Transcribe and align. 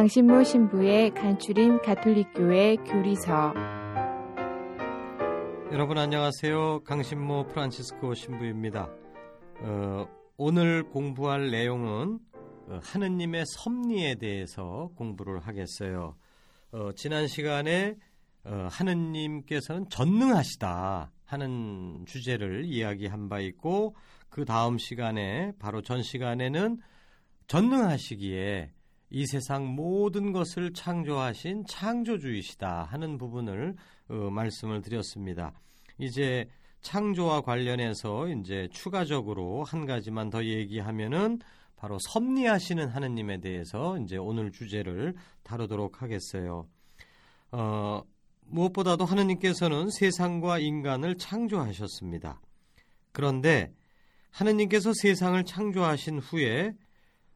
강신모 0.00 0.44
신부의 0.44 1.10
간추린 1.10 1.82
가톨릭교회 1.82 2.76
교리서 2.76 3.52
여러분 5.72 5.98
안녕하세요. 5.98 6.84
강신모 6.84 7.48
프란치스코 7.48 8.14
신부입니다. 8.14 8.88
어, 9.58 10.06
오늘 10.38 10.84
공부할 10.84 11.50
내용은 11.50 12.18
어, 12.68 12.80
하느님의 12.82 13.44
섭리에 13.46 14.14
대해서 14.14 14.90
공부를 14.96 15.40
하겠어요. 15.40 16.16
어, 16.72 16.90
지난 16.96 17.26
시간에 17.26 17.96
어, 18.44 18.68
하느님께서는 18.70 19.90
전능하시다 19.90 21.12
하는 21.26 22.06
주제를 22.06 22.64
이야기한 22.64 23.28
바 23.28 23.40
있고 23.40 23.94
그 24.30 24.46
다음 24.46 24.78
시간에 24.78 25.52
바로 25.58 25.82
전 25.82 26.02
시간에는 26.02 26.78
전능하시기에 27.48 28.70
이 29.10 29.26
세상 29.26 29.66
모든 29.66 30.32
것을 30.32 30.72
창조하신 30.72 31.64
창조주이시다 31.66 32.84
하는 32.84 33.18
부분을 33.18 33.74
어, 34.08 34.14
말씀을 34.30 34.82
드렸습니다. 34.82 35.52
이제 35.98 36.48
창조와 36.80 37.42
관련해서 37.42 38.28
이제 38.28 38.68
추가적으로 38.72 39.64
한 39.64 39.84
가지만 39.84 40.30
더 40.30 40.44
얘기하면은 40.44 41.40
바로 41.76 41.98
섭리하시는 42.12 42.88
하느님에 42.88 43.40
대해서 43.40 43.98
이제 43.98 44.16
오늘 44.16 44.52
주제를 44.52 45.14
다루도록 45.42 46.02
하겠어요. 46.02 46.66
어, 47.52 48.02
무엇보다도 48.46 49.04
하느님께서는 49.04 49.90
세상과 49.90 50.58
인간을 50.58 51.16
창조하셨습니다. 51.16 52.40
그런데 53.12 53.72
하느님께서 54.30 54.92
세상을 54.94 55.42
창조하신 55.44 56.18
후에 56.18 56.74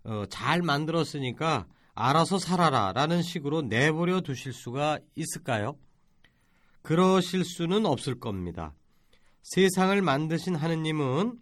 어, 0.04 0.24
잘 0.28 0.62
만들었으니까 0.62 1.66
알아서 1.94 2.38
살아라 2.38 2.92
라는 2.92 3.22
식으로 3.22 3.62
내버려 3.62 4.20
두실 4.20 4.52
수가 4.52 4.98
있을까요? 5.14 5.78
그러실 6.82 7.44
수는 7.44 7.86
없을 7.86 8.20
겁니다. 8.20 8.74
세상을 9.42 10.00
만드신 10.02 10.54
하느님은 10.54 11.38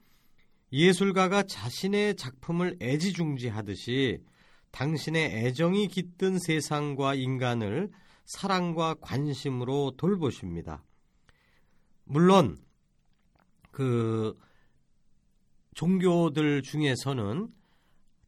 예술가가 0.73 1.43
자신의 1.43 2.17
작품을 2.17 2.77
애지중지하듯이 2.81 4.23
당신의 4.71 5.47
애정이 5.47 5.89
깃든 5.89 6.39
세상과 6.39 7.15
인간을 7.15 7.91
사랑과 8.25 8.95
관심으로 8.95 9.95
돌보십니다. 9.97 10.83
물론 12.05 12.59
그 13.71 14.39
종교들 15.75 16.63
중에서는 16.63 17.49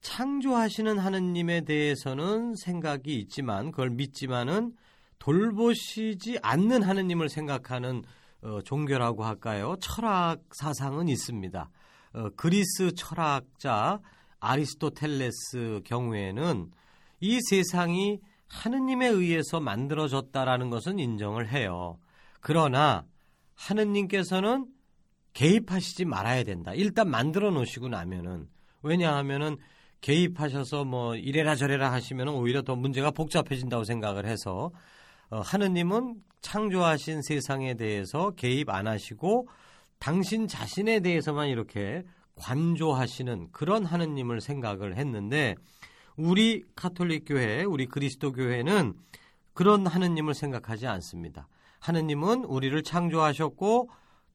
창조하시는 0.05 0.99
하느님에 0.99 1.63
대해서는 1.63 2.55
생각이 2.57 3.19
있지만 3.21 3.71
그걸 3.71 3.91
믿지만은 3.91 4.75
돌보시지 5.19 6.39
않는 6.43 6.83
하느님을 6.83 7.31
생각하는 7.31 8.05
어, 8.43 8.61
종교라고 8.63 9.25
할까요? 9.25 9.77
철학 9.81 10.43
사상은 10.53 11.09
있습니다. 11.09 11.71
어, 12.13 12.29
그리스 12.37 12.93
철학자 12.95 14.01
아리스토텔레스 14.41 15.81
경우에는 15.87 16.71
이 17.21 17.41
세상이 17.49 18.21
하느님에 18.49 19.09
의해서 19.09 19.59
만들어졌다라는 19.59 20.69
것은 20.69 20.99
인정을 20.99 21.49
해요. 21.49 21.99
그러나 22.41 23.07
하느님께서는 23.55 24.67
개입하시지 25.33 26.05
말아야 26.05 26.45
된다. 26.45 26.75
일단 26.75 27.09
만들어 27.09 27.51
놓으시고 27.51 27.89
나면은 27.89 28.49
왜냐하면은 28.83 29.57
개입하셔서 30.05 30.85
뭐 30.85 31.17
이래라 31.17 31.57
저래라 31.57 31.91
하시면 31.91 32.29
오히려 32.29 32.61
더 32.61 32.77
문제가 32.77 33.11
복잡해진다고 33.11 33.85
생각을 33.85 34.27
해서 34.27 34.71
어, 35.31 35.41
하느님은 35.41 36.17
창조하신 36.43 37.23
세상에 37.23 37.73
대해서 37.73 38.31
개입 38.33 38.69
안 38.69 38.87
하시고 38.87 39.49
당신 39.99 40.47
자신에 40.47 41.01
대해서만 41.01 41.49
이렇게 41.49 42.03
관조하시는 42.35 43.49
그런 43.51 43.87
하느님을 43.87 44.43
생각을 44.43 44.99
했는데 44.99 45.55
우리 46.17 46.63
카톨릭 46.77 47.25
교회, 47.27 47.65
우리 47.65 47.87
그리스도 47.87 48.33
교회는 48.33 48.93
그런 49.55 49.87
하느님을 49.87 50.35
생각하지 50.35 50.87
않습니다. 50.87 51.49
하느님은 51.81 52.45
우리를 52.45 52.83
창조하셨고 52.83 53.89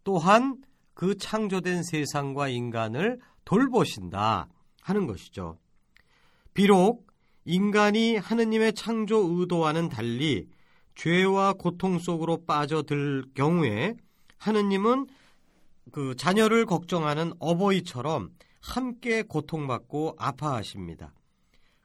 또한 0.03 0.57
그 0.95 1.15
창조된 1.15 1.83
세상과 1.83 2.47
인간을 2.47 3.19
돌보신다 3.45 4.47
하는 4.81 5.07
것이죠. 5.07 5.57
비록 6.53 7.07
인간이 7.45 8.17
하느님의 8.17 8.73
창조 8.73 9.17
의도와는 9.17 9.89
달리 9.89 10.47
죄와 10.95 11.53
고통 11.53 11.97
속으로 11.97 12.45
빠져들 12.45 13.23
경우에 13.33 13.95
하느님은 14.37 15.07
그 15.91 16.15
자녀를 16.15 16.65
걱정하는 16.65 17.33
어버이처럼 17.39 18.31
함께 18.61 19.23
고통받고 19.23 20.15
아파하십니다. 20.17 21.13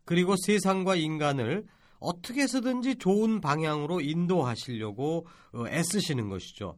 그리고 0.04 0.34
세상과 0.36 0.96
인간을 0.96 1.64
어떻게 1.98 2.42
해서든지 2.42 2.96
좋은 2.96 3.40
방향으로 3.40 4.00
인도하시려고 4.00 5.26
어, 5.52 5.64
애쓰시는 5.68 6.28
것이죠. 6.28 6.76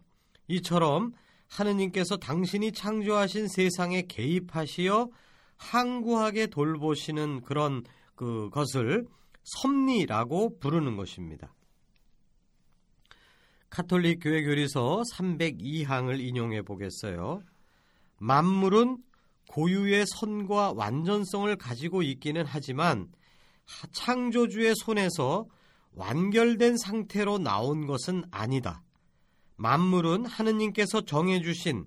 이처럼 0.48 1.12
하느님께서 1.48 2.16
당신이 2.16 2.72
창조하신 2.72 3.48
세상에 3.48 4.02
개입하시어 4.02 5.08
항구하게 5.56 6.48
돌보시는 6.48 7.42
그런 7.42 7.84
그 8.14 8.50
것을 8.50 9.06
섭리라고 9.42 10.58
부르는 10.58 10.96
것입니다. 10.96 11.54
카톨릭 13.70 14.20
교회 14.22 14.42
교리서 14.42 15.02
302항을 15.12 16.20
인용해 16.20 16.62
보겠어요. 16.62 17.42
만물은 18.18 18.98
고유의 19.48 20.06
선과 20.06 20.72
완전성을 20.72 21.54
가지고 21.56 22.02
있기는 22.02 22.44
하지만 22.46 23.08
창조주의 23.92 24.74
손에서 24.76 25.46
완결된 25.92 26.76
상태로 26.76 27.38
나온 27.38 27.86
것은 27.86 28.24
아니다. 28.30 28.82
만물은 29.56 30.26
하느님께서 30.26 31.02
정해주신 31.02 31.86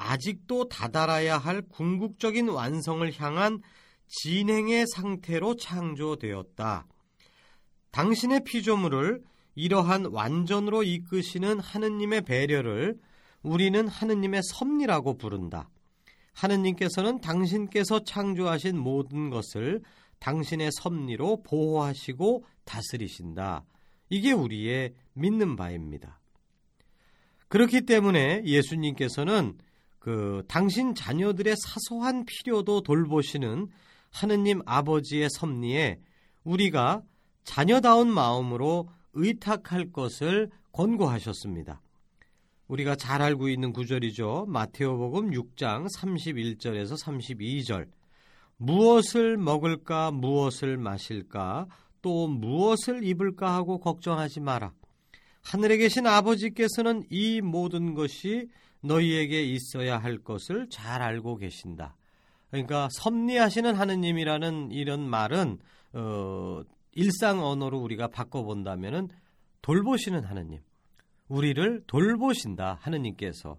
아직도 0.00 0.70
다다라야 0.70 1.36
할 1.36 1.60
궁극적인 1.60 2.48
완성을 2.48 3.12
향한 3.20 3.60
진행의 4.08 4.86
상태로 4.94 5.56
창조되었다. 5.56 6.86
당신의 7.90 8.44
피조물을 8.44 9.22
이러한 9.54 10.06
완전으로 10.06 10.84
이끄시는 10.84 11.60
하느님의 11.60 12.22
배려를 12.22 12.98
우리는 13.42 13.86
하느님의 13.86 14.40
섭리라고 14.42 15.18
부른다. 15.18 15.68
하느님께서는 16.32 17.20
당신께서 17.20 18.02
창조하신 18.02 18.78
모든 18.78 19.28
것을 19.28 19.82
당신의 20.18 20.70
섭리로 20.72 21.42
보호하시고 21.42 22.44
다스리신다. 22.64 23.64
이게 24.08 24.32
우리의 24.32 24.94
믿는 25.12 25.56
바입니다. 25.56 26.20
그렇기 27.48 27.82
때문에 27.82 28.42
예수님께서는 28.46 29.58
그 30.00 30.42
당신 30.48 30.94
자녀들의 30.94 31.54
사소한 31.56 32.24
필요도 32.24 32.80
돌보시는 32.80 33.68
하느님 34.10 34.60
아버지의 34.66 35.28
섭리에 35.30 36.00
우리가 36.42 37.02
자녀다운 37.44 38.12
마음으로 38.12 38.88
의탁할 39.12 39.92
것을 39.92 40.50
권고하셨습니다. 40.72 41.80
우리가 42.66 42.96
잘 42.96 43.20
알고 43.20 43.48
있는 43.48 43.72
구절이죠. 43.72 44.46
마테오복음 44.48 45.30
6장 45.30 45.86
31절에서 45.94 46.98
32절. 47.02 47.88
무엇을 48.56 49.36
먹을까, 49.36 50.12
무엇을 50.12 50.76
마실까, 50.76 51.66
또 52.00 52.26
무엇을 52.26 53.04
입을까 53.04 53.54
하고 53.54 53.78
걱정하지 53.78 54.40
마라. 54.40 54.72
하늘에 55.42 55.76
계신 55.78 56.06
아버지께서는 56.06 57.02
이 57.10 57.40
모든 57.40 57.94
것이 57.94 58.48
너희에게 58.82 59.42
있어야 59.42 59.98
할 59.98 60.18
것을 60.18 60.68
잘 60.70 61.02
알고 61.02 61.36
계신다. 61.36 61.96
그러니까 62.50 62.88
섭리하시는 62.92 63.74
하느님이라는 63.74 64.72
이런 64.72 65.08
말은 65.08 65.58
어, 65.92 66.62
일상 66.92 67.44
언어로 67.44 67.78
우리가 67.78 68.08
바꿔본다면은 68.08 69.08
돌보시는 69.62 70.24
하느님, 70.24 70.60
우리를 71.28 71.84
돌보신다 71.86 72.78
하느님께서. 72.80 73.58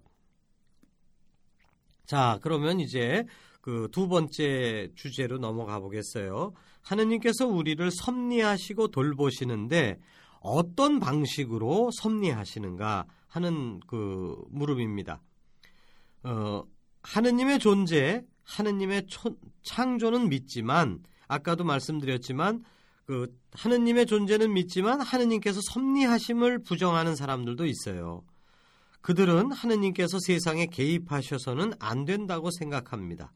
자, 2.04 2.38
그러면 2.42 2.80
이제 2.80 3.24
그 3.62 3.88
두 3.92 4.08
번째 4.08 4.90
주제로 4.96 5.38
넘어가 5.38 5.78
보겠어요. 5.78 6.52
하느님께서 6.82 7.46
우리를 7.46 7.90
섭리하시고 7.92 8.88
돌보시는데 8.88 9.98
어떤 10.40 10.98
방식으로 10.98 11.90
섭리하시는가 11.92 13.06
하는 13.32 13.80
그 13.86 14.36
물음입니다. 14.50 15.22
어, 16.24 16.64
하느님의 17.02 17.60
존재, 17.60 18.26
하느님의 18.44 19.06
창조는 19.62 20.28
믿지만 20.28 21.02
아까도 21.28 21.64
말씀드렸지만 21.64 22.62
그 23.06 23.34
하느님의 23.52 24.04
존재는 24.04 24.52
믿지만 24.52 25.00
하느님께서 25.00 25.60
섭리하심을 25.62 26.58
부정하는 26.58 27.16
사람들도 27.16 27.64
있어요. 27.64 28.22
그들은 29.00 29.50
하느님께서 29.50 30.18
세상에 30.20 30.66
개입하셔서는 30.66 31.72
안 31.78 32.04
된다고 32.04 32.50
생각합니다. 32.50 33.32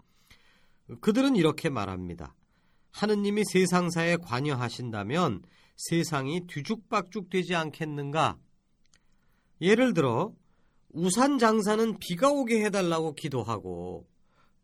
그들은 1.00 1.36
이렇게 1.36 1.70
말합니다. 1.70 2.34
하느님이 2.92 3.44
세상사에 3.46 4.16
관여하신다면 4.18 5.42
세상이 5.76 6.46
뒤죽박죽 6.46 7.30
되지 7.30 7.54
않겠는가? 7.54 8.38
예를 9.60 9.94
들어 9.94 10.32
우산 10.90 11.38
장사는 11.38 11.98
비가 11.98 12.30
오게 12.30 12.64
해달라고 12.64 13.14
기도하고 13.14 14.06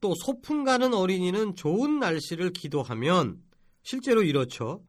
또 0.00 0.14
소풍 0.14 0.64
가는 0.64 0.94
어린이는 0.94 1.54
좋은 1.54 1.98
날씨를 1.98 2.52
기도하면 2.52 3.42
실제로 3.82 4.22
이렇죠. 4.22 4.82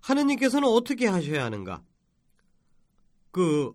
하느님께서는 0.00 0.68
어떻게 0.68 1.06
하셔야 1.06 1.44
하는가? 1.44 1.82
그 3.30 3.72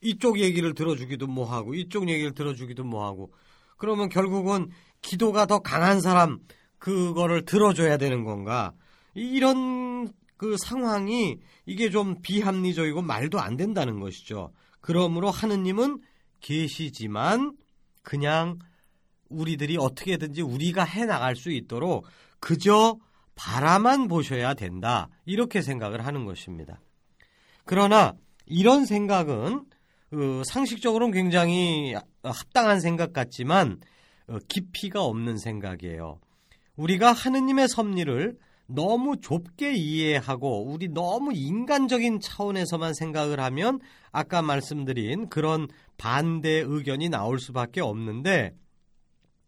이쪽 0.00 0.38
얘기를 0.38 0.74
들어주기도 0.74 1.26
뭐하고 1.26 1.74
이쪽 1.74 2.08
얘기를 2.08 2.32
들어주기도 2.34 2.84
뭐하고 2.84 3.32
그러면 3.76 4.08
결국은 4.08 4.70
기도가 5.00 5.46
더 5.46 5.60
강한 5.60 6.00
사람 6.00 6.40
그거를 6.78 7.44
들어줘야 7.44 7.96
되는 7.96 8.24
건가? 8.24 8.72
이런 9.14 10.12
그 10.36 10.56
상황이 10.58 11.38
이게 11.66 11.90
좀 11.90 12.20
비합리적이고 12.22 13.02
말도 13.02 13.40
안 13.40 13.56
된다는 13.56 14.00
것이죠. 14.00 14.52
그러므로 14.88 15.30
하느님은 15.30 16.00
계시지만 16.40 17.58
그냥 18.02 18.58
우리들이 19.28 19.76
어떻게든지 19.76 20.40
우리가 20.40 20.82
해 20.82 21.04
나갈 21.04 21.36
수 21.36 21.50
있도록 21.50 22.06
그저 22.40 22.96
바라만 23.34 24.08
보셔야 24.08 24.54
된다. 24.54 25.10
이렇게 25.26 25.60
생각을 25.60 26.06
하는 26.06 26.24
것입니다. 26.24 26.80
그러나 27.66 28.14
이런 28.46 28.86
생각은 28.86 29.66
어, 30.10 30.42
상식적으로는 30.46 31.12
굉장히 31.12 31.94
합당한 32.22 32.80
생각 32.80 33.12
같지만 33.12 33.82
어, 34.26 34.38
깊이가 34.48 35.02
없는 35.02 35.36
생각이에요. 35.36 36.18
우리가 36.76 37.12
하느님의 37.12 37.68
섭리를 37.68 38.38
너무 38.70 39.16
좁게 39.16 39.74
이해하고 39.74 40.66
우리 40.66 40.88
너무 40.88 41.32
인간적인 41.32 42.20
차원에서만 42.20 42.92
생각을 42.92 43.40
하면 43.40 43.80
아까 44.12 44.42
말씀드린 44.42 45.28
그런 45.30 45.68
반대 45.96 46.62
의견이 46.64 47.08
나올 47.08 47.40
수밖에 47.40 47.80
없는데 47.80 48.54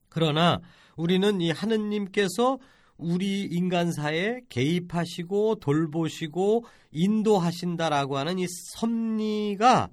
그러나 0.08 0.60
우리는 0.96 1.40
이 1.40 1.50
하느님께서 1.50 2.58
우리 2.96 3.42
인간사에 3.42 4.40
개입하시고 4.48 5.56
돌보시고 5.56 6.64
인도하신다라고 6.90 8.16
하는 8.18 8.38
이 8.38 8.46
섭리가 8.48 9.88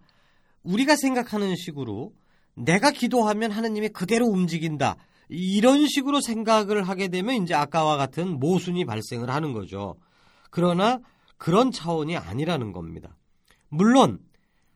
우리가 0.64 0.96
생각하는 0.96 1.56
식으로 1.56 2.14
내가 2.56 2.92
기도하면 2.92 3.52
하느님이 3.52 3.90
그대로 3.90 4.26
움직인다. 4.26 4.98
이런 5.30 5.88
식으로 5.88 6.22
생각을 6.22 6.84
하게 6.84 7.10
되면 7.10 7.44
이제 7.44 7.54
아까와 7.54 7.98
같은 7.98 8.40
모순이 8.40 8.86
발생을 8.86 9.30
하는 9.30 9.54
거죠. 9.54 9.96
그러나 10.50 11.00
그런 11.38 11.72
차원이 11.72 12.18
아니라는 12.18 12.72
겁니다. 12.72 13.16
물론 13.70 14.20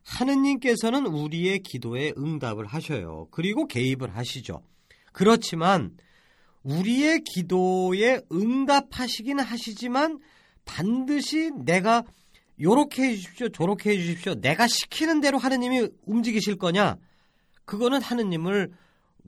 하느님께서는 0.04 1.06
우리의 1.06 1.60
기도에 1.60 2.12
응답을 2.16 2.66
하셔요. 2.66 3.28
그리고 3.30 3.66
개입을 3.66 4.16
하시죠. 4.16 4.62
그렇지만 5.12 5.96
우리의 6.62 7.22
기도에 7.24 8.20
응답하시긴 8.30 9.40
하시지만 9.40 10.18
반드시 10.64 11.50
내가 11.64 12.04
요렇게 12.60 13.02
해 13.02 13.14
주십시오, 13.16 13.48
저렇게 13.48 13.90
해 13.90 13.96
주십시오. 13.96 14.34
내가 14.34 14.66
시키는 14.68 15.20
대로 15.20 15.38
하느님이 15.38 15.88
움직이실 16.06 16.58
거냐? 16.58 16.96
그거는 17.64 18.00
하느님을 18.02 18.72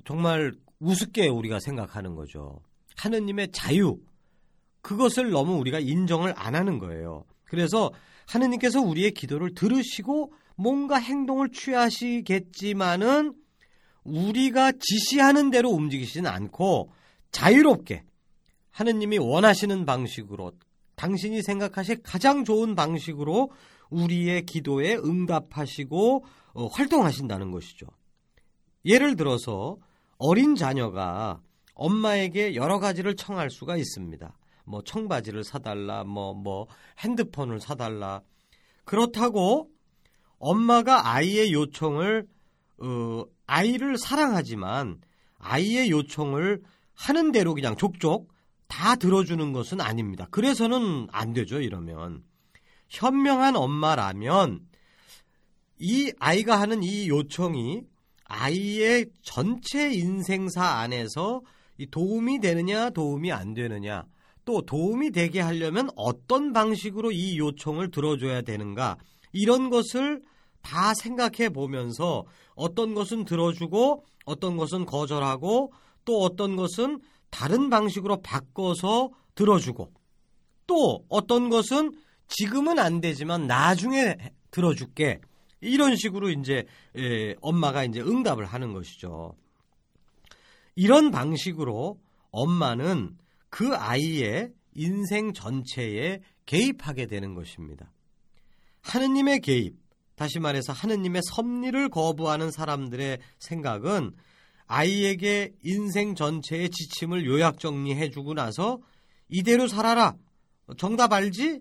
정말 0.05 0.53
우습게 0.81 1.29
우리가 1.29 1.61
생각하는 1.61 2.15
거죠. 2.15 2.61
하느님의 2.97 3.53
자유, 3.53 3.99
그것을 4.83 5.31
너무 5.31 5.57
우리가 5.57 5.81
인정을 5.81 6.35
안 6.37 6.55
하는 6.55 6.79
거예요. 6.79 7.25
그래서 7.45 7.93
하느님께서 8.27 8.81
우리의 8.81 9.13
기도를 9.13 9.55
들으시고 9.55 10.33
뭔가 10.57 10.97
행동을 10.97 11.51
취하시겠지만은 11.51 13.35
우리가 14.05 14.73
지시하는 14.79 15.51
대로 15.51 15.71
움직이시는 15.71 16.31
않고 16.31 16.93
자유롭게 17.33 18.05
하느님이 18.71 19.19
원하시는 19.19 19.87
방식으로 19.87 20.53
당신이 20.97 21.43
생각하실 21.43 22.03
가장 22.03 22.45
좋은 22.45 22.75
방식으로 22.75 23.51
우리의 23.91 24.47
기도에 24.47 24.97
응답하시고 24.97 26.25
어, 26.55 26.67
활동하신다는 26.67 27.51
것이죠. 27.51 27.87
예를 28.85 29.17
들어서 29.17 29.79
어린 30.27 30.57
자녀가 30.57 31.43
엄마에게 31.75 32.55
여러 32.55 32.79
가지를 32.79 33.15
청할 33.15 33.51
수가 33.51 33.77
있습니다. 33.77 34.35
뭐 34.65 34.83
청바지를 34.83 35.45
사달라, 35.45 36.03
뭐, 36.05 36.33
뭐, 36.33 36.67
핸드폰을 37.01 37.61
사달라. 37.61 38.23
그렇다고 38.87 39.71
엄마가 40.39 41.11
아이의 41.13 41.53
요청을, 41.53 42.27
어, 42.79 43.25
아이를 43.47 43.99
사랑하지만 43.99 44.99
아이의 45.37 45.91
요청을 45.91 46.63
하는 46.95 47.31
대로 47.31 47.53
그냥 47.53 47.77
족족 47.77 48.33
다 48.67 48.97
들어주는 48.97 49.53
것은 49.53 49.83
아닙니다. 49.83 50.27
그래서는 50.31 51.07
안 51.13 51.35
되죠, 51.35 51.61
이러면. 51.61 52.25
현명한 52.89 53.57
엄마라면 53.57 54.61
이 55.79 56.15
아이가 56.19 56.59
하는 56.59 56.83
이 56.83 57.11
요청이 57.11 57.83
아이의 58.25 59.07
전체 59.23 59.93
인생사 59.93 60.65
안에서 60.65 61.43
도움이 61.91 62.41
되느냐, 62.41 62.91
도움이 62.91 63.33
안 63.33 63.55
되느냐, 63.55 64.05
또 64.45 64.63
도움이 64.63 65.11
되게 65.11 65.41
하려면 65.41 65.91
어떤 65.97 66.53
방식으로 66.53 67.13
이 67.13 67.39
요청을 67.39 67.91
들어줘야 67.91 68.43
되는가, 68.43 68.97
이런 69.33 69.71
것을 69.71 70.23
다 70.63 70.95
생각해 70.95 71.51
보면서 71.51 72.25
어떤 72.55 72.95
것은 72.95 73.25
들어주고 73.25 74.05
어떤 74.25 74.57
것은 74.57 74.87
거절하고 74.87 75.73
또 76.05 76.23
어떤 76.23 76.57
것은 76.57 77.01
다른 77.31 77.69
방식으로 77.69 78.23
바꿔서 78.23 79.11
들어주고 79.35 79.93
또 80.67 81.05
어떤 81.09 81.51
것은 81.51 81.93
지금은 82.29 82.79
안 82.79 83.01
되지만 83.01 83.47
나중에 83.47 84.17
들어줄게 84.51 85.21
이런 85.65 85.97
식으로 85.97 86.31
이제 86.31 86.67
에, 86.97 87.35
엄마가 87.41 87.85
이제 87.85 88.01
응답을 88.01 88.45
하는 88.45 88.73
것이죠. 88.73 89.35
이런 90.77 91.11
방식으로 91.11 92.01
엄마는 92.31 93.17
그 93.49 93.75
아이의 93.75 94.53
인생 94.75 95.33
전체에 95.33 96.21
개입하게 96.47 97.07
되는 97.07 97.35
것입니다. 97.35 97.93
하느님의 98.83 99.41
개입, 99.41 99.77
다시 100.17 100.39
말해서 100.41 100.73
하느님의 100.73 101.23
섭리를 101.31 101.89
거부하는 101.89 102.51
사람들의 102.51 103.19
생각은 103.39 104.13
아이에게 104.67 105.53
인생 105.63 106.15
전체의 106.15 106.71
지침을 106.71 107.27
요약 107.27 107.59
정리해 107.59 108.11
주고 108.11 108.35
나서 108.35 108.81
이대로 109.29 109.69
살아라. 109.69 110.17
정답 110.79 111.13
알지? 111.13 111.61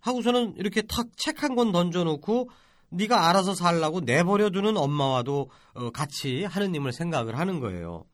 하고서는 0.00 0.54
이렇게 0.58 0.82
탁 0.82 1.06
책 1.16 1.42
한 1.42 1.54
권 1.56 1.72
던져놓고 1.72 2.50
네가 2.94 3.28
알아서 3.28 3.54
살라고 3.54 4.00
내버려 4.00 4.50
두는 4.50 4.76
엄마와도 4.76 5.50
어, 5.74 5.90
같이 5.90 6.44
하느님을 6.44 6.92
생각을 6.92 7.38
하는 7.38 7.60
거예요. 7.60 8.04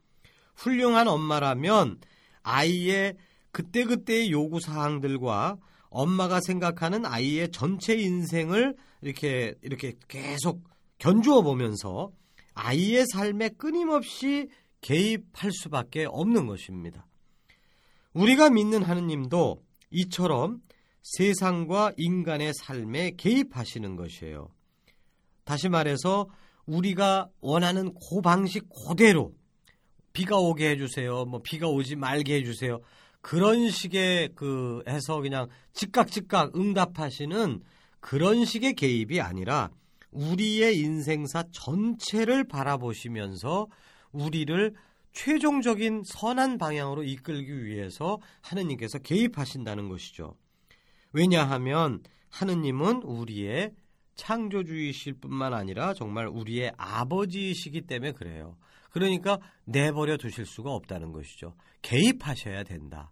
훌륭한 0.55 1.07
엄마라면 1.07 1.99
아이의 2.43 3.15
그때그때의 3.51 4.31
요구 4.31 4.59
사항들과 4.59 5.57
엄마가 5.89 6.39
생각하는 6.41 7.05
아이의 7.05 7.51
전체 7.51 7.95
인생을 7.95 8.75
이렇게 9.01 9.55
이렇게 9.61 9.93
계속 10.07 10.63
견주어 10.97 11.41
보면서 11.41 12.11
아이의 12.53 13.05
삶에 13.11 13.49
끊임없이 13.49 14.47
개입할 14.81 15.51
수밖에 15.51 16.05
없는 16.05 16.47
것입니다. 16.47 17.05
우리가 18.13 18.49
믿는 18.49 18.83
하느님도 18.83 19.63
이처럼 19.91 20.61
세상과 21.01 21.93
인간의 21.97 22.53
삶에 22.53 23.11
개입하시는 23.17 23.95
것이에요. 23.95 24.49
다시 25.43 25.69
말해서 25.69 26.27
우리가 26.65 27.29
원하는 27.41 27.93
그 27.93 28.21
방식 28.21 28.67
그대로 28.87 29.33
비가 30.13 30.37
오게 30.37 30.69
해주세요. 30.71 31.25
뭐 31.25 31.41
비가 31.41 31.67
오지 31.67 31.95
말게 31.95 32.35
해주세요. 32.35 32.79
그런 33.21 33.69
식의 33.69 34.29
그 34.35 34.83
해서 34.87 35.21
그냥 35.21 35.47
즉각 35.73 36.11
즉각 36.11 36.55
응답하시는 36.55 37.61
그런 37.99 38.45
식의 38.45 38.73
개입이 38.73 39.21
아니라 39.21 39.69
우리의 40.11 40.79
인생사 40.79 41.43
전체를 41.51 42.43
바라보시면서 42.45 43.67
우리를 44.11 44.73
최종적인 45.13 46.03
선한 46.05 46.57
방향으로 46.57 47.03
이끌기 47.03 47.65
위해서 47.65 48.19
하느님께서 48.41 48.97
개입하신다는 48.99 49.89
것이죠. 49.89 50.35
왜냐하면 51.13 52.01
하느님은 52.29 53.03
우리의 53.03 53.71
창조주이실 54.15 55.13
뿐만 55.13 55.53
아니라 55.53 55.93
정말 55.93 56.27
우리의 56.27 56.73
아버지이시기 56.77 57.81
때문에 57.81 58.11
그래요. 58.11 58.57
그러니까 58.91 59.39
내버려 59.65 60.17
두실 60.17 60.45
수가 60.45 60.71
없다는 60.71 61.11
것이죠. 61.11 61.55
개입하셔야 61.81 62.63
된다. 62.63 63.11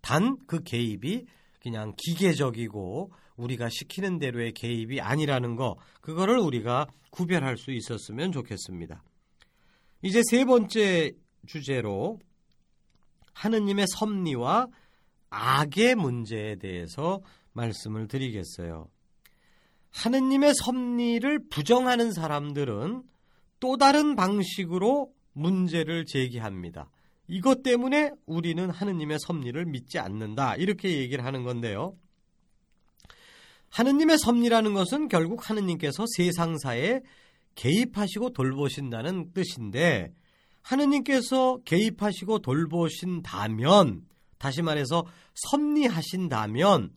단 0.00 0.36
그 0.46 0.62
개입이 0.62 1.26
그냥 1.60 1.94
기계적이고 1.96 3.12
우리가 3.36 3.68
시키는 3.68 4.18
대로의 4.18 4.52
개입이 4.52 5.00
아니라는 5.00 5.56
거, 5.56 5.76
그거를 6.00 6.38
우리가 6.38 6.86
구별할 7.10 7.56
수 7.56 7.70
있었으면 7.70 8.32
좋겠습니다. 8.32 9.02
이제 10.02 10.22
세 10.30 10.44
번째 10.44 11.12
주제로 11.46 12.18
하느님의 13.34 13.86
섭리와 13.98 14.68
악의 15.30 15.94
문제에 15.94 16.56
대해서 16.56 17.20
말씀을 17.52 18.08
드리겠어요. 18.08 18.88
하느님의 19.90 20.54
섭리를 20.54 21.48
부정하는 21.48 22.12
사람들은 22.12 23.02
또 23.60 23.76
다른 23.76 24.16
방식으로 24.16 25.12
문제를 25.32 26.06
제기합니다. 26.06 26.90
이것 27.28 27.62
때문에 27.62 28.10
우리는 28.26 28.70
하느님의 28.70 29.18
섭리를 29.20 29.64
믿지 29.66 29.98
않는다. 29.98 30.56
이렇게 30.56 30.98
얘기를 30.98 31.24
하는 31.24 31.44
건데요. 31.44 31.96
하느님의 33.70 34.18
섭리라는 34.18 34.74
것은 34.74 35.08
결국 35.08 35.48
하느님께서 35.48 36.04
세상사에 36.16 37.00
개입하시고 37.54 38.30
돌보신다는 38.30 39.32
뜻인데 39.32 40.12
하느님께서 40.62 41.58
개입하시고 41.64 42.40
돌보신다면 42.40 44.02
다시 44.38 44.62
말해서 44.62 45.06
섭리하신다면 45.34 46.92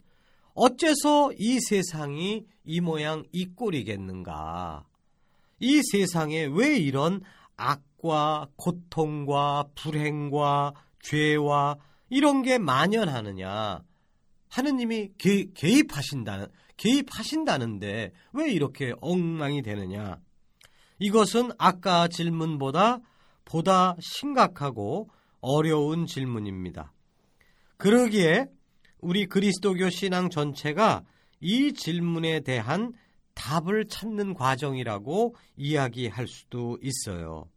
어째서 0.54 1.32
이 1.38 1.60
세상이 1.60 2.46
이 2.64 2.82
모양 2.82 3.24
이 3.32 3.46
꼴이겠는가? 3.46 4.86
이 5.60 5.82
세상에 5.92 6.46
왜 6.46 6.78
이런 6.78 7.22
악과 7.58 8.48
고통과 8.56 9.66
불행과 9.76 10.74
죄와 11.02 11.78
이런 12.10 12.44
게 12.44 12.58
만연하느냐? 12.58 13.82
하느님이 14.50 15.10
개, 15.18 15.46
개입하신다는 15.54 16.48
개입하신다는데 16.78 18.12
왜 18.34 18.52
이렇게 18.52 18.94
엉망이 19.02 19.62
되느냐? 19.62 20.20
이것은 21.00 21.52
아까 21.58 22.08
질문보다 22.08 23.00
보다 23.46 23.96
심각하고 24.00 25.10
어려운 25.42 26.06
질문입니다. 26.06 26.94
그러기에 27.78 28.48
우리 29.04 29.26
그리스도교 29.26 29.90
신앙 29.90 30.30
전체가 30.30 31.04
이 31.40 31.74
질문에 31.74 32.40
대한 32.42 32.94
답을 33.34 33.88
찾는 33.88 34.34
과정이라고 34.34 35.36
이야기할 35.58 36.28
수도 36.28 36.78
있어요. 36.82 37.50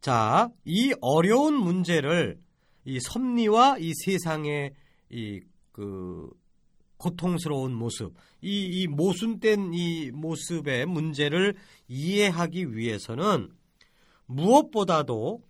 자, 0.00 0.48
이 0.64 0.94
어려운 1.00 1.54
문제를 1.54 2.38
이 2.84 3.00
섭리와 3.00 3.78
이 3.78 3.92
세상의 4.04 4.72
이 5.10 5.40
그 5.78 6.28
고통스러운 6.96 7.72
모습, 7.72 8.12
이, 8.42 8.64
이 8.64 8.88
모순된 8.88 9.72
이 9.74 10.10
모습의 10.10 10.86
문제를 10.86 11.54
이해하기 11.86 12.74
위해서는 12.74 13.52
무엇보다도 14.26 15.40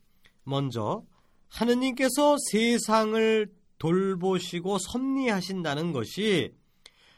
먼저 0.44 1.02
하느님께서 1.48 2.36
세상을 2.50 3.50
돌보시고 3.78 4.78
섭리하신다는 4.78 5.92
것이 5.92 6.52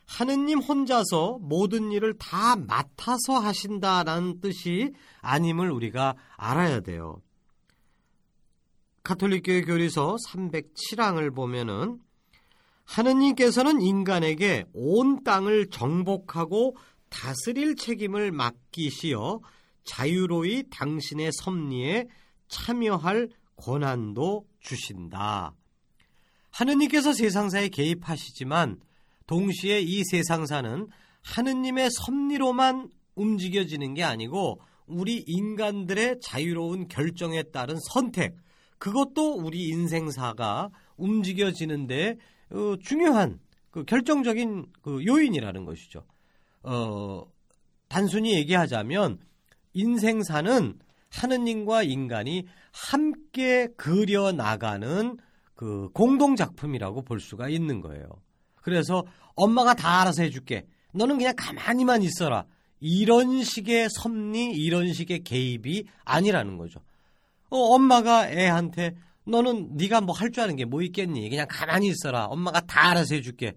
하느님 0.06 0.58
혼자서 0.58 1.38
모든 1.40 1.92
일을 1.92 2.18
다 2.18 2.56
맡아서 2.56 3.38
하신다라는 3.38 4.40
뜻이 4.40 4.92
아님을 5.20 5.70
우리가 5.70 6.16
알아야 6.36 6.80
돼요. 6.80 7.22
가톨릭교회 9.04 9.62
교리서 9.62 10.16
307항을 10.28 11.34
보면은 11.34 12.00
하느님께서는 12.84 13.80
인간에게 13.80 14.64
온 14.72 15.22
땅을 15.22 15.70
정복하고 15.70 16.76
다스릴 17.08 17.76
책임을 17.76 18.32
맡기시어 18.32 19.40
자유로이 19.84 20.64
당신의 20.70 21.30
섭리에 21.32 22.06
참여할 22.48 23.28
권한도 23.56 24.46
주신다. 24.60 25.54
하느님께서 26.60 27.14
세상사에 27.14 27.68
개입하시지만 27.68 28.80
동시에 29.26 29.80
이 29.80 30.04
세상사는 30.04 30.88
하느님의 31.22 31.88
섭리로만 31.90 32.90
움직여지는 33.14 33.94
게 33.94 34.02
아니고 34.02 34.60
우리 34.86 35.24
인간들의 35.26 36.20
자유로운 36.20 36.88
결정에 36.88 37.44
따른 37.44 37.76
선택, 37.92 38.36
그것도 38.78 39.36
우리 39.36 39.68
인생사가 39.68 40.70
움직여지는데 40.96 42.16
어, 42.50 42.74
중요한 42.82 43.38
그 43.70 43.84
결정적인 43.84 44.66
그 44.82 45.04
요인이라는 45.06 45.64
것이죠. 45.64 46.04
어, 46.62 47.24
단순히 47.88 48.34
얘기하자면 48.34 49.18
인생사는 49.72 50.78
하느님과 51.10 51.84
인간이 51.84 52.46
함께 52.72 53.68
그려 53.76 54.32
나가는 54.32 55.16
그 55.60 55.90
공동 55.92 56.36
작품이라고 56.36 57.02
볼 57.02 57.20
수가 57.20 57.50
있는 57.50 57.82
거예요. 57.82 58.06
그래서 58.62 59.04
엄마가 59.34 59.74
다 59.74 60.00
알아서 60.00 60.22
해줄게. 60.22 60.66
너는 60.94 61.18
그냥 61.18 61.34
가만히만 61.36 62.02
있어라. 62.02 62.46
이런 62.80 63.42
식의 63.44 63.90
섭리, 63.90 64.52
이런 64.52 64.94
식의 64.94 65.22
개입이 65.22 65.84
아니라는 66.06 66.56
거죠. 66.56 66.80
어, 67.50 67.58
엄마가 67.58 68.30
애한테 68.30 68.96
너는 69.26 69.76
네가 69.76 70.00
뭐 70.00 70.14
할 70.14 70.30
줄 70.32 70.44
아는 70.44 70.56
게 70.56 70.64
뭐 70.64 70.80
있겠니? 70.80 71.28
그냥 71.28 71.46
가만히 71.46 71.88
있어라. 71.88 72.24
엄마가 72.24 72.62
다 72.62 72.88
알아서 72.88 73.14
해줄게. 73.16 73.52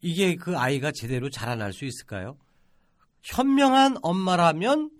이게 0.00 0.34
그 0.34 0.58
아이가 0.58 0.90
제대로 0.92 1.30
자라날 1.30 1.72
수 1.72 1.84
있을까요? 1.84 2.36
현명한 3.22 3.98
엄마라면 4.02 4.90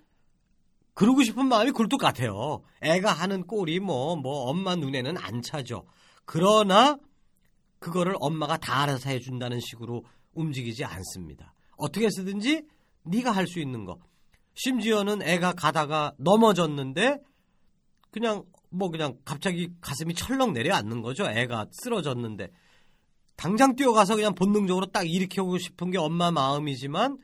그러고 0.95 1.25
싶은 1.25 1.47
마음이 1.47 1.73
굴뚝 1.73 1.99
같아요. 1.99 2.62
애가 2.81 3.11
하는 3.12 3.45
꼴이 3.45 3.81
뭐, 3.81 4.14
뭐, 4.14 4.49
엄마 4.50 4.76
눈에는 4.76 5.17
안 5.19 5.43
차죠. 5.43 5.85
그러나 6.33 6.97
그거를 7.79 8.15
엄마가 8.19 8.57
다 8.57 8.81
알아서 8.81 9.11
해준다는 9.11 9.61
식으로 9.61 10.03
움직이지 10.33 10.83
않습니다. 10.83 11.53
어떻게 11.77 12.09
쓰든지 12.09 12.62
네가 13.03 13.33
할 13.33 13.47
수 13.47 13.61
있는 13.61 13.85
거. 13.85 13.99
심지어는 14.55 15.21
애가 15.21 15.53
가다가 15.53 16.15
넘어졌는데 16.17 17.19
그냥 18.11 18.45
뭐 18.71 18.89
그냥 18.89 19.19
갑자기 19.27 19.69
가슴이 19.83 20.15
철렁 20.15 20.55
내려앉는 20.55 21.03
거죠. 21.03 21.27
애가 21.27 21.67
쓰러졌는데 21.71 22.49
당장 23.37 23.77
뛰어가서 23.77 24.17
그냥 24.17 24.35
본능적으로 24.35 24.87
딱 24.87 25.03
일으키고 25.07 25.59
싶은 25.59 25.91
게 25.91 25.99
엄마 25.99 26.31
마음이지만 26.31 27.19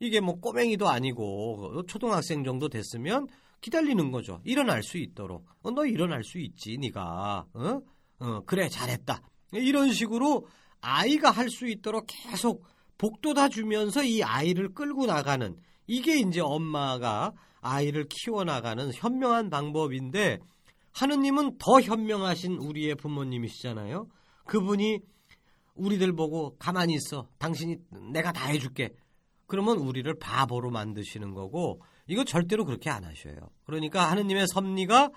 이게 0.00 0.20
뭐 0.20 0.34
꼬맹이도 0.38 0.86
아니고 0.86 1.86
초등학생 1.86 2.44
정도 2.44 2.68
됐으면 2.68 3.26
기다리는 3.62 4.10
거죠. 4.10 4.42
일어날 4.44 4.82
수 4.82 4.98
있도록. 4.98 5.46
어, 5.62 5.70
너 5.70 5.86
일어날 5.86 6.24
수 6.24 6.38
있지, 6.38 6.76
네가. 6.78 7.46
어? 7.54 7.80
어, 8.20 8.40
그래 8.46 8.68
잘했다. 8.68 9.22
이런 9.52 9.92
식으로 9.92 10.46
아이가 10.80 11.30
할 11.30 11.48
수 11.50 11.66
있도록 11.66 12.06
계속 12.06 12.64
복돋아 12.98 13.48
주면서 13.48 14.02
이 14.04 14.22
아이를 14.22 14.74
끌고 14.74 15.06
나가는 15.06 15.56
이게 15.86 16.18
이제 16.18 16.40
엄마가 16.40 17.32
아이를 17.60 18.06
키워나가는 18.08 18.92
현명한 18.94 19.50
방법인데 19.50 20.38
하느님은 20.92 21.58
더 21.58 21.80
현명하신 21.80 22.52
우리의 22.58 22.94
부모님이시잖아요. 22.96 24.06
그분이 24.46 25.00
우리들 25.74 26.14
보고 26.14 26.56
가만히 26.58 26.94
있어. 26.94 27.28
당신이 27.38 27.76
내가 28.12 28.32
다 28.32 28.46
해줄게. 28.48 28.90
그러면 29.46 29.78
우리를 29.78 30.12
바보로 30.18 30.70
만드시는 30.70 31.32
거고 31.34 31.80
이거 32.06 32.24
절대로 32.24 32.64
그렇게 32.64 32.90
안 32.90 33.04
하셔요. 33.04 33.36
그러니까 33.64 34.10
하느님의 34.10 34.46
섭리가는 34.48 35.10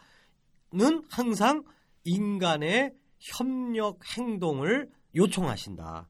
항상 1.09 1.63
인간의 2.03 2.93
협력 3.19 3.99
행동을 4.17 4.89
요청하신다. 5.15 6.09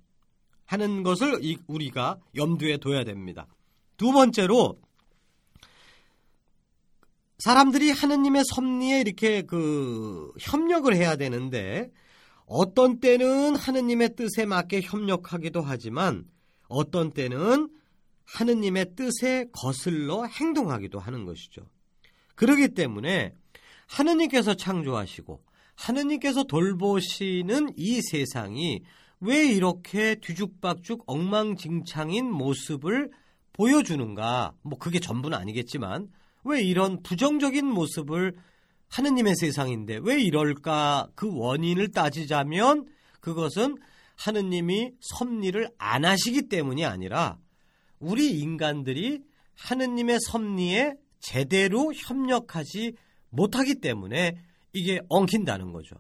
하는 0.66 1.04
것을 1.04 1.40
우리가 1.68 2.20
염두에 2.36 2.78
둬야 2.78 3.04
됩니다. 3.04 3.48
두 3.98 4.12
번째로 4.12 4.80
사람들이 7.38 7.92
하느님의 7.92 8.44
섭리에 8.46 9.02
이렇게 9.02 9.42
그 9.42 10.32
협력을 10.40 10.94
해야 10.96 11.16
되는데 11.16 11.92
어떤 12.46 13.00
때는 13.00 13.56
하느님의 13.56 14.16
뜻에 14.16 14.46
맞게 14.46 14.82
협력하기도 14.82 15.62
하지만 15.62 16.26
어떤 16.68 17.12
때는 17.12 17.70
하느님의 18.26 18.96
뜻에 18.96 19.48
거슬러 19.52 20.26
행동하기도 20.26 21.00
하는 21.00 21.26
것이죠. 21.26 21.68
그러기 22.36 22.70
때문에 22.70 23.36
하느님께서 23.88 24.56
창조하시고 24.56 25.44
하느님께서 25.76 26.44
돌보시는 26.44 27.74
이 27.78 28.02
세상이 28.02 28.82
왜 29.20 29.46
이렇게 29.46 30.16
뒤죽박죽 30.16 31.04
엉망진창인 31.06 32.32
모습을 32.32 33.10
보여주는가? 33.54 34.54
뭐 34.62 34.78
그게 34.78 35.00
전부는 35.00 35.38
아니겠지만 35.38 36.10
왜 36.44 36.62
이런 36.62 37.02
부정적인 37.02 37.66
모습을 37.66 38.36
하느님의 38.90 39.36
세상인데 39.36 40.00
왜 40.04 40.22
이럴까? 40.22 41.10
그 41.16 41.30
원인을 41.34 41.92
따지자면 41.92 42.86
그것은 43.22 43.78
하느님이 44.16 44.92
섭리를 45.00 45.70
안 45.78 46.06
하시기 46.06 46.50
때문이 46.50 46.86
아니라 46.86 47.38
우리 48.00 48.40
인간들이 48.40 49.22
하느님의 49.56 50.20
섭리에 50.28 50.94
제대로 51.20 51.94
협력하지 51.94 52.96
못하기 53.30 53.76
때문에 53.76 54.36
이게 54.74 55.00
엉킨다는 55.10 55.72
거죠. 55.72 55.96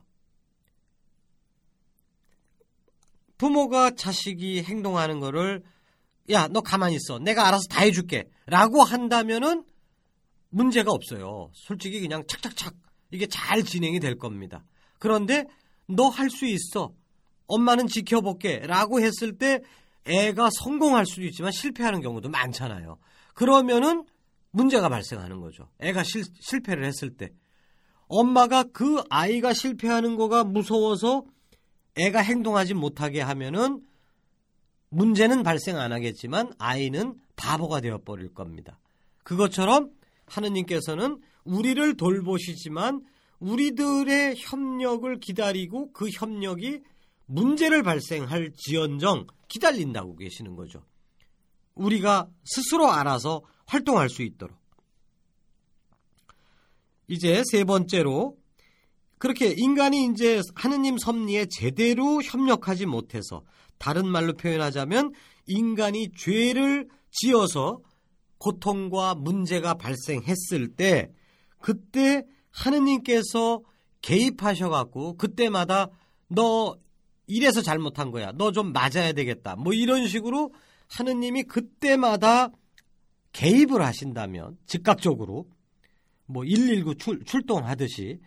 부모가 3.38 3.92
자식이 3.92 4.63
행동하는 4.63 5.20
거를 5.20 5.63
야, 6.32 6.48
너 6.48 6.62
가만히 6.62 6.96
있어. 6.96 7.20
내가 7.20 7.48
알아서 7.48 7.63
다 7.70 7.82
해줄게. 7.82 8.30
라고 8.46 8.82
한다면은 8.84 9.65
문제가 10.50 10.92
없어요. 10.92 11.51
솔직히 11.53 12.00
그냥 12.00 12.24
착착착 12.27 12.74
이게 13.12 13.27
잘 13.27 13.63
진행이 13.63 14.00
될 14.00 14.18
겁니다. 14.18 14.63
그런데 15.00 15.46
너 15.88 16.10
할 16.10 16.30
수 16.30 16.46
있어. 16.46 16.94
엄마는 17.48 17.88
지켜볼게. 17.88 18.60
라고 18.60 19.01
했을 19.01 19.38
때 19.38 19.60
애가 20.06 20.50
성공할 20.63 21.06
수도 21.06 21.24
있지만 21.24 21.51
실패하는 21.51 22.01
경우도 22.01 22.30
많잖아요. 22.30 22.98
그러면은 23.34 24.06
문제가 24.51 24.88
발생하는 24.88 25.42
거죠. 25.42 25.70
애가 25.80 26.03
실, 26.03 26.24
실패를 26.39 26.86
했을 26.86 27.15
때. 27.18 27.30
엄마가 28.13 28.63
그 28.63 29.01
아이가 29.10 29.53
실패하는 29.53 30.15
거가 30.15 30.43
무서워서 30.43 31.25
애가 31.96 32.20
행동하지 32.20 32.75
못하게 32.75 33.22
하면은 33.22 33.82
문제는 34.89 35.41
발생 35.41 35.77
안 35.79 35.91
하겠지만 35.91 36.53
아이는 36.60 37.15
바보가 37.36 37.82
되어 37.82 38.00
버릴 38.03 38.34
겁니다. 38.34 38.79
그것처럼 39.24 39.89
하느님께서는 40.27 41.20
우리를 41.43 41.98
돌보시지만 41.98 43.01
우리들의 43.40 44.35
협력을 44.38 45.20
기다리고 45.20 45.92
그 45.92 46.07
협력이 46.09 46.81
문제를 47.25 47.81
발생할 47.83 48.51
지연정 48.55 49.25
기다린다고 49.48 50.16
계시는 50.16 50.55
거죠. 50.55 50.83
우리가 51.74 52.29
스스로 52.46 52.92
알아서 52.92 53.42
활동할 53.66 54.09
수 54.09 54.22
있도록. 54.22 54.63
이제 57.07 57.44
세 57.51 57.63
번째로 57.63 58.37
그렇게 59.18 59.53
인간이 59.55 60.05
이제 60.11 60.42
하느님 60.55 60.98
섭리에 60.98 61.48
제대로 61.50 62.22
협력하지 62.22 62.85
못해서 62.85 63.44
다른 63.77 64.07
말로 64.07 64.33
표현하자면 64.33 65.13
인간이 65.48 66.11
죄를 66.18 66.87
지어서 67.11 67.79
고통과 68.37 69.16
문제가 69.16 69.75
발생했을 69.75 70.75
때 70.75 71.09
그때 71.59 72.24
하느님께서 72.51 73.61
개입하셔갖고 74.01 75.16
그때마다 75.16 75.87
너 76.27 76.75
이래서 77.27 77.61
잘못한 77.61 78.11
거야. 78.11 78.31
너 78.33 78.51
좀 78.51 78.74
맞아야 78.74 79.13
되겠다. 79.13 79.55
뭐 79.55 79.74
이런 79.74 80.07
식으로 80.07 80.53
하느님이 80.89 81.44
그때마다 81.44 82.50
개입을 83.31 83.81
하신다면 83.81 84.57
즉각적으로 84.66 85.48
뭐 86.25 86.44
119 86.44 86.96
출, 86.96 87.24
출동하듯이 87.25 88.20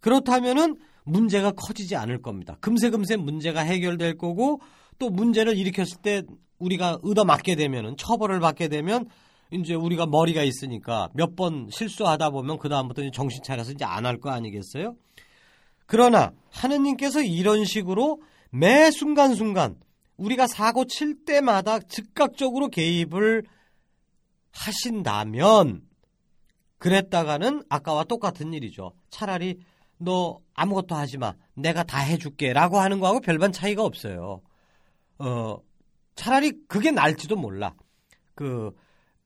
그렇다면은 0.00 0.76
문제가 1.04 1.52
커지지 1.52 1.96
않을 1.96 2.22
겁니다. 2.22 2.56
금세금세 2.60 3.16
문제가 3.16 3.60
해결될 3.60 4.16
거고 4.18 4.60
또 4.98 5.10
문제를 5.10 5.56
일으켰을 5.56 5.98
때 6.02 6.22
우리가 6.58 6.98
얻어맞게 7.02 7.56
되면은 7.56 7.96
처벌을 7.96 8.40
받게 8.40 8.68
되면 8.68 9.06
이제 9.50 9.74
우리가 9.74 10.06
머리가 10.06 10.42
있으니까 10.44 11.08
몇 11.14 11.34
번 11.36 11.68
실수하다 11.70 12.30
보면 12.30 12.58
그 12.58 12.68
다음부터 12.68 13.02
정신 13.10 13.42
차려서 13.42 13.72
이제 13.72 13.84
안 13.84 14.06
할 14.06 14.18
거 14.18 14.30
아니겠어요? 14.30 14.94
그러나 15.86 16.32
하느님께서 16.50 17.20
이런 17.22 17.64
식으로 17.64 18.22
매 18.50 18.90
순간순간 18.90 19.76
우리가 20.16 20.46
사고 20.46 20.84
칠 20.86 21.24
때마다 21.24 21.80
즉각적으로 21.80 22.68
개입을 22.68 23.42
하신다면 24.52 25.82
그랬다가는 26.82 27.62
아까와 27.68 28.02
똑같은 28.02 28.52
일이죠. 28.52 28.92
차라리 29.08 29.60
너 29.98 30.40
아무것도 30.54 30.96
하지 30.96 31.16
마. 31.16 31.34
내가 31.54 31.84
다 31.84 31.98
해줄게. 32.00 32.52
라고 32.52 32.80
하는 32.80 32.98
거하고 32.98 33.20
별반 33.20 33.52
차이가 33.52 33.84
없어요. 33.84 34.42
어, 35.18 35.58
차라리 36.16 36.50
그게 36.66 36.90
날지도 36.90 37.36
몰라. 37.36 37.74
그, 38.34 38.72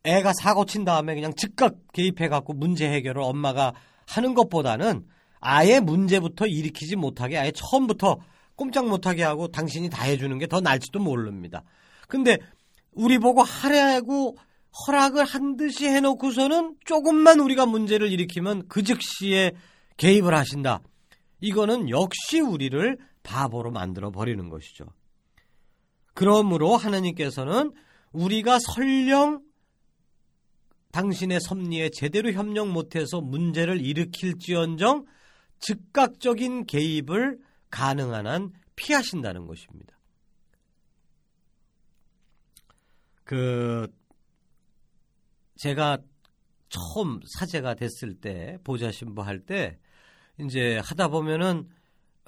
애가 0.04 0.34
사고 0.34 0.66
친 0.66 0.84
다음에 0.84 1.14
그냥 1.14 1.32
즉각 1.34 1.76
개입해갖고 1.94 2.52
문제 2.52 2.90
해결을 2.90 3.22
엄마가 3.22 3.72
하는 4.06 4.34
것보다는 4.34 5.06
아예 5.40 5.80
문제부터 5.80 6.46
일으키지 6.46 6.96
못하게 6.96 7.38
아예 7.38 7.52
처음부터 7.52 8.18
꼼짝 8.54 8.86
못하게 8.86 9.22
하고 9.22 9.48
당신이 9.48 9.88
다 9.88 10.04
해주는 10.04 10.38
게 10.38 10.46
더 10.46 10.60
날지도 10.60 10.98
모릅니다. 10.98 11.62
근데 12.06 12.36
우리 12.92 13.18
보고 13.18 13.42
하라고 13.42 14.36
허락을 14.86 15.24
한 15.24 15.56
듯이 15.56 15.86
해놓고서는 15.86 16.76
조금만 16.84 17.40
우리가 17.40 17.66
문제를 17.66 18.10
일으키면 18.12 18.68
그 18.68 18.82
즉시에 18.82 19.52
개입을 19.96 20.34
하신다. 20.34 20.80
이거는 21.40 21.88
역시 21.88 22.40
우리를 22.40 22.98
바보로 23.22 23.70
만들어 23.70 24.10
버리는 24.10 24.48
것이죠. 24.48 24.86
그러므로 26.14 26.76
하나님께서는 26.76 27.72
우리가 28.12 28.58
설령 28.58 29.42
당신의 30.92 31.40
섭리에 31.40 31.90
제대로 31.92 32.32
협력 32.32 32.68
못해서 32.68 33.20
문제를 33.20 33.84
일으킬지언정 33.84 35.04
즉각적인 35.58 36.66
개입을 36.66 37.38
가능한 37.70 38.26
한 38.26 38.52
피하신다는 38.76 39.46
것입니다. 39.46 39.98
그 43.24 43.88
제가 45.56 45.98
처음 46.68 47.20
사제가 47.38 47.74
됐을 47.74 48.14
때 48.14 48.58
보좌 48.64 48.90
신부 48.90 49.22
할 49.22 49.40
때 49.46 49.78
이제 50.38 50.78
하다 50.84 51.08
보면은 51.08 51.68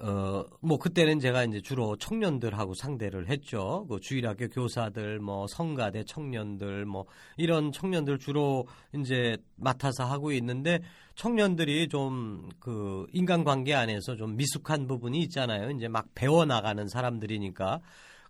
어, 0.00 0.44
뭐, 0.60 0.78
그때는 0.78 1.18
제가 1.18 1.42
이제 1.42 1.60
주로 1.60 1.96
청년들하고 1.96 2.74
상대를 2.74 3.28
했죠. 3.28 3.84
그 3.88 3.98
주일학교 3.98 4.46
교사들, 4.48 5.18
뭐, 5.18 5.46
성가대 5.48 6.04
청년들, 6.04 6.86
뭐, 6.86 7.06
이런 7.36 7.72
청년들 7.72 8.18
주로 8.20 8.68
이제 8.94 9.36
맡아서 9.56 10.04
하고 10.04 10.30
있는데, 10.30 10.80
청년들이 11.16 11.88
좀 11.88 12.48
그 12.60 13.06
인간관계 13.12 13.74
안에서 13.74 14.14
좀 14.14 14.36
미숙한 14.36 14.86
부분이 14.86 15.20
있잖아요. 15.22 15.70
이제 15.70 15.88
막 15.88 16.06
배워 16.14 16.44
나가는 16.44 16.86
사람들이니까. 16.86 17.80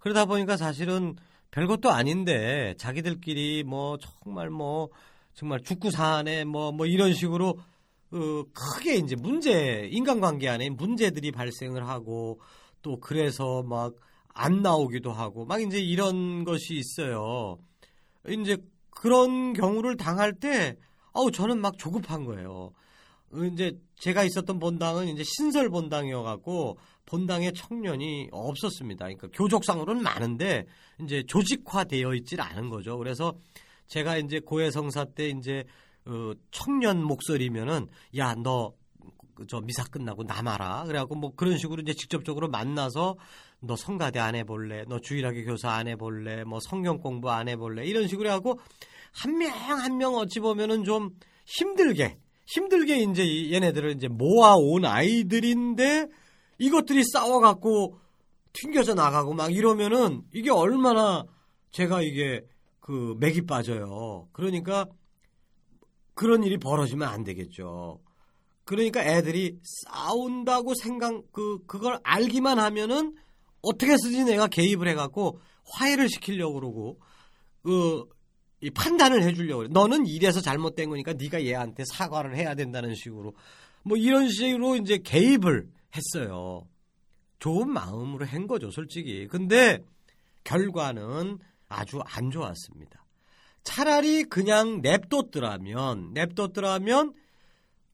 그러다 0.01 0.25
보니까 0.25 0.57
사실은 0.57 1.17
별것도 1.51 1.91
아닌데, 1.91 2.75
자기들끼리 2.79 3.65
뭐, 3.65 3.99
정말 3.99 4.51
뭐, 4.51 4.89
정말 5.35 5.61
죽고 5.61 5.91
사네, 5.91 6.45
뭐, 6.45 6.73
뭐, 6.73 6.87
이런 6.87 7.13
식으로 7.13 7.59
어, 8.11 8.43
크게 8.55 8.97
이제 8.97 9.17
문제 9.17 9.89
인간관계 9.93 10.49
안에 10.49 10.71
문제들이 10.71 11.31
발생을 11.31 11.87
하고 11.87 12.41
또 12.83 12.99
그래서 13.01 13.63
막 13.63 13.95
안 14.39 14.63
나오기도 14.63 15.11
하고 15.11 15.45
막 15.45 15.61
이제 15.61 15.81
이런 15.81 16.45
것이 16.45 16.75
있어요. 16.77 17.59
이제 18.29 18.57
그런 18.91 19.53
경우를 19.53 19.97
당할 19.97 20.33
때 20.33 20.77
아우 21.13 21.33
저는 21.33 21.61
막 21.61 21.77
조급한 21.77 22.25
거예요. 22.25 22.73
이제 23.53 23.77
제가 23.97 24.23
있었던 24.23 24.61
본당은 24.61 25.09
이제 25.09 25.25
신설 25.25 25.69
본당이어 25.71 26.23
갖고 26.23 26.79
본당에 27.09 27.53
청년이 27.53 28.29
없었습니다. 28.33 29.07
그러니까 29.07 29.29
교족상으로는 29.33 30.03
많은데 30.03 30.67
이제 31.03 31.23
조직화되어 31.27 32.15
있질 32.15 32.41
않은 32.41 32.69
거죠. 32.69 32.99
그래서 32.99 33.35
제가 33.87 34.19
이제 34.19 34.41
고해성사 34.41 35.07
때 35.15 35.29
이제 35.31 35.65
어, 36.05 36.33
청년 36.51 37.03
목소리면은 37.03 37.87
야 38.17 38.35
너 38.35 38.75
저 39.47 39.61
미사 39.61 39.85
끝나고 39.85 40.25
남아라 40.25 40.85
그래갖고 40.87 41.15
뭐 41.15 41.33
그런 41.37 41.59
식으로 41.59 41.83
이제 41.83 41.95
직접적으로 41.95 42.49
만나서 42.49 43.17
너 43.61 43.77
성가대 43.77 44.19
안 44.19 44.35
해볼래 44.35 44.85
너 44.89 44.99
주일학교 44.99 45.45
교사 45.45 45.71
안 45.71 45.87
해볼래 45.87 46.43
뭐 46.43 46.59
성경 46.61 46.99
공부 46.99 47.31
안 47.31 47.49
해볼래 47.49 47.85
이런 47.87 48.09
식으로 48.09 48.31
하고 48.31 48.59
한 49.13 49.39
명 49.39 49.53
한명 49.53 50.15
어찌 50.17 50.41
보면은 50.41 50.83
좀 50.83 51.11
힘들게 51.47 52.19
힘들게 52.47 52.99
이제 52.99 53.53
얘네들을 53.53 53.93
이제 53.93 54.09
모아온 54.09 54.85
아이들인데 54.85 56.09
이것들이 56.59 57.05
싸워갖고 57.13 57.99
튕겨져 58.53 58.95
나가고 58.95 59.35
막 59.35 59.53
이러면은 59.53 60.23
이게 60.33 60.51
얼마나 60.51 61.25
제가 61.71 62.03
이게 62.03 62.45
그 62.81 63.17
맥이 63.21 63.47
빠져요. 63.47 64.29
그러니까 64.33 64.87
그런 66.15 66.43
일이 66.43 66.59
벌어지면 66.59 67.09
안 67.09 67.23
되겠죠. 67.25 68.01
그러니까 68.65 69.03
애들이 69.03 69.59
싸운다고 69.63 70.75
생각 70.75 71.23
그 71.33 71.59
그걸 71.67 72.01
알기만 72.03 72.59
하면은 72.59 73.15
어떻게 73.63 73.97
쓰지 73.97 74.25
내가 74.25 74.47
개입을 74.47 74.89
해갖고 74.89 75.41
화해를 75.65 76.09
시키려고 76.09 76.55
그러고 76.55 77.01
그 77.63 78.19
이 78.61 78.71
판단을 78.71 79.23
해주려고 79.23 79.59
그래. 79.59 79.69
너는 79.71 80.07
이래서 80.07 80.41
잘못된 80.41 80.89
거니까 80.89 81.13
네가 81.13 81.45
얘한테 81.45 81.85
사과를 81.93 82.37
해야 82.37 82.55
된다는 82.55 82.95
식으로 82.95 83.35
뭐 83.85 83.97
이런 83.97 84.29
식으로 84.29 84.77
이제 84.77 84.99
개입을 84.99 85.69
했어요. 85.99 86.67
좋은 87.39 87.71
마음으로 87.71 88.27
한 88.27 88.47
거죠, 88.47 88.71
솔직히. 88.71 89.27
근데 89.29 89.79
결과는 90.45 91.39
아주 91.69 92.01
안 92.05 92.31
좋았습니다. 92.31 93.05
차라리 93.63 94.25
그냥 94.25 94.81
냅뒀더라면, 94.81 96.13
냅뒀더라면 96.15 97.13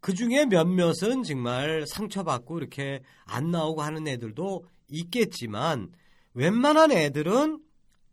그 0.00 0.14
중에 0.14 0.44
몇몇은 0.46 1.22
정말 1.24 1.86
상처받고 1.86 2.58
이렇게 2.58 3.00
안 3.24 3.50
나오고 3.50 3.82
하는 3.82 4.06
애들도 4.06 4.66
있겠지만 4.88 5.90
웬만한 6.34 6.92
애들은 6.92 7.60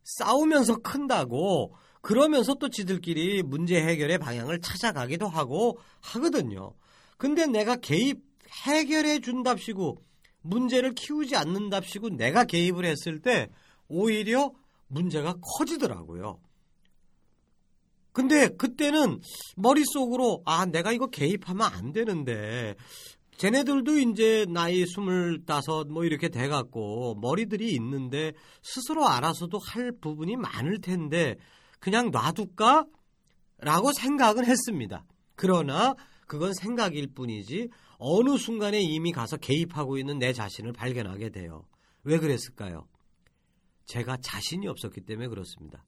싸우면서 0.03 0.77
큰다고 0.77 1.75
그러면서 2.01 2.55
또 2.55 2.69
지들끼리 2.69 3.43
문제 3.43 3.79
해결의 3.81 4.17
방향을 4.17 4.61
찾아가기도 4.61 5.27
하고 5.27 5.77
하거든요. 6.01 6.73
근데 7.17 7.45
내가 7.45 7.75
개입 7.75 8.30
해결해 8.51 9.19
준답시고 9.19 10.03
문제를 10.41 10.93
키우지 10.93 11.35
않는답시고 11.35 12.09
내가 12.09 12.43
개입을 12.43 12.85
했을 12.85 13.21
때 13.21 13.49
오히려 13.87 14.51
문제가 14.87 15.35
커지더라고요. 15.57 16.39
근데 18.11 18.49
그때는 18.49 19.21
머릿속으로 19.55 20.41
아 20.45 20.65
내가 20.65 20.91
이거 20.91 21.07
개입하면 21.07 21.65
안 21.71 21.93
되는데 21.93 22.75
쟤네들도 23.37 23.97
이제 23.99 24.45
나이 24.49 24.85
스물다섯 24.85 25.87
뭐 25.87 26.03
이렇게 26.03 26.29
돼갖고 26.29 27.15
머리들이 27.15 27.73
있는데 27.75 28.33
스스로 28.61 29.07
알아서도 29.07 29.57
할 29.59 29.91
부분이 29.93 30.35
많을 30.35 30.79
텐데 30.81 31.37
그냥 31.79 32.11
놔둘까? 32.11 32.85
라고 33.57 33.93
생각은 33.93 34.45
했습니다. 34.45 35.05
그러나 35.35 35.95
그건 36.31 36.53
생각일 36.53 37.13
뿐이지 37.13 37.67
어느 37.97 38.37
순간에 38.37 38.79
이미 38.79 39.11
가서 39.11 39.35
개입하고 39.35 39.97
있는 39.97 40.17
내 40.17 40.31
자신을 40.31 40.71
발견하게 40.71 41.31
돼요. 41.31 41.65
왜 42.05 42.19
그랬을까요? 42.19 42.87
제가 43.83 44.15
자신이 44.15 44.65
없었기 44.65 45.01
때문에 45.01 45.27
그렇습니다. 45.27 45.83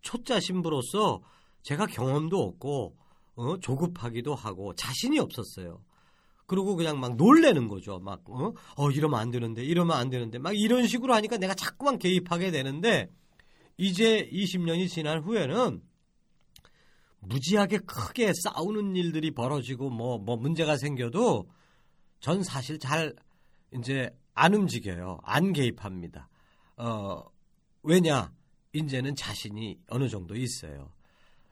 초짜 0.00 0.38
신부로서 0.38 1.20
제가 1.62 1.86
경험도 1.86 2.40
없고 2.40 2.96
어, 3.34 3.58
조급하기도 3.58 4.36
하고 4.36 4.72
자신이 4.76 5.18
없었어요. 5.18 5.82
그리고 6.46 6.76
그냥 6.76 7.00
막 7.00 7.16
놀래는 7.16 7.66
거죠. 7.66 7.98
막 7.98 8.22
어? 8.30 8.52
어 8.76 8.90
이러면 8.92 9.18
안 9.18 9.32
되는데 9.32 9.64
이러면 9.64 9.96
안 9.96 10.10
되는데 10.10 10.38
막 10.38 10.56
이런 10.56 10.86
식으로 10.86 11.12
하니까 11.12 11.38
내가 11.38 11.54
자꾸만 11.54 11.98
개입하게 11.98 12.52
되는데 12.52 13.10
이제 13.76 14.30
20년이 14.32 14.88
지난 14.88 15.24
후에는 15.24 15.82
무지하게 17.20 17.78
크게 17.78 18.32
싸우는 18.44 18.96
일들이 18.96 19.32
벌어지고 19.32 19.90
뭐, 19.90 20.18
뭐 20.18 20.36
문제가 20.36 20.76
생겨도 20.76 21.48
전 22.20 22.42
사실 22.42 22.78
잘 22.78 23.14
이제 23.74 24.10
안 24.34 24.54
움직여요. 24.54 25.18
안 25.22 25.52
개입합니다. 25.52 26.28
어, 26.76 27.22
왜냐? 27.82 28.32
이제는 28.72 29.16
자신이 29.16 29.78
어느 29.88 30.08
정도 30.08 30.36
있어요. 30.36 30.92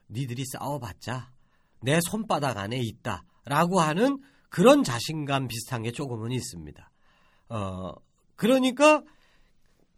니들이 0.09 0.45
싸워봤자 0.53 1.33
내 1.83 1.99
손바닥 2.01 2.57
안에 2.59 2.79
있다. 2.79 3.25
라고 3.45 3.81
하는 3.81 4.19
그런 4.49 4.83
자신감 4.85 5.49
비슷한 5.49 5.83
게 5.83 5.91
조금은 5.93 6.33
있습니다. 6.33 6.91
어, 7.49 7.93
그러니까 8.37 9.03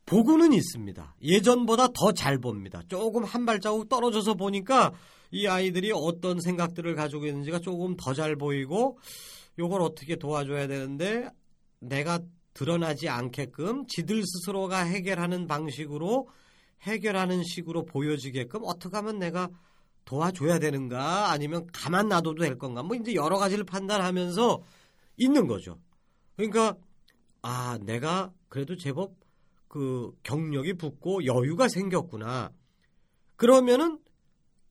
보고는 0.06 0.52
있습니다. 0.52 1.16
예전보다 1.22 1.88
더 1.88 2.12
잘 2.12 2.38
봅니다. 2.38 2.82
조금 2.88 3.24
한 3.24 3.44
발자국 3.44 3.88
떨어져서 3.88 4.34
보니까 4.34 4.92
이 5.30 5.46
아이들이 5.46 5.92
어떤 5.94 6.40
생각들을 6.40 6.94
가지고 6.94 7.26
있는지가 7.26 7.60
조금 7.60 7.96
더 7.96 8.14
잘 8.14 8.36
보이고 8.36 8.98
요걸 9.58 9.82
어떻게 9.82 10.16
도와줘야 10.16 10.66
되는데 10.66 11.28
내가 11.80 12.20
드러나지 12.54 13.08
않게끔 13.08 13.86
지들 13.86 14.22
스스로가 14.24 14.80
해결하는 14.84 15.46
방식으로 15.46 16.28
해결하는 16.82 17.42
식으로 17.44 17.84
보여지게끔 17.84 18.62
어떻게 18.64 18.96
하면 18.96 19.18
내가 19.18 19.48
도와줘야 20.04 20.58
되는가 20.58 21.30
아니면 21.30 21.66
가만 21.72 22.08
놔둬도 22.08 22.42
될 22.42 22.56
건가 22.56 22.82
뭐 22.82 22.96
이제 22.96 23.14
여러 23.14 23.36
가지를 23.36 23.64
판단하면서 23.64 24.62
있는 25.18 25.46
거죠. 25.46 25.78
그러니까 26.36 26.74
아 27.42 27.78
내가 27.82 28.32
그래도 28.48 28.76
제법 28.76 29.14
그 29.68 30.10
경력이 30.22 30.74
붙고 30.74 31.26
여유가 31.26 31.68
생겼구나. 31.68 32.50
그러면은 33.36 33.98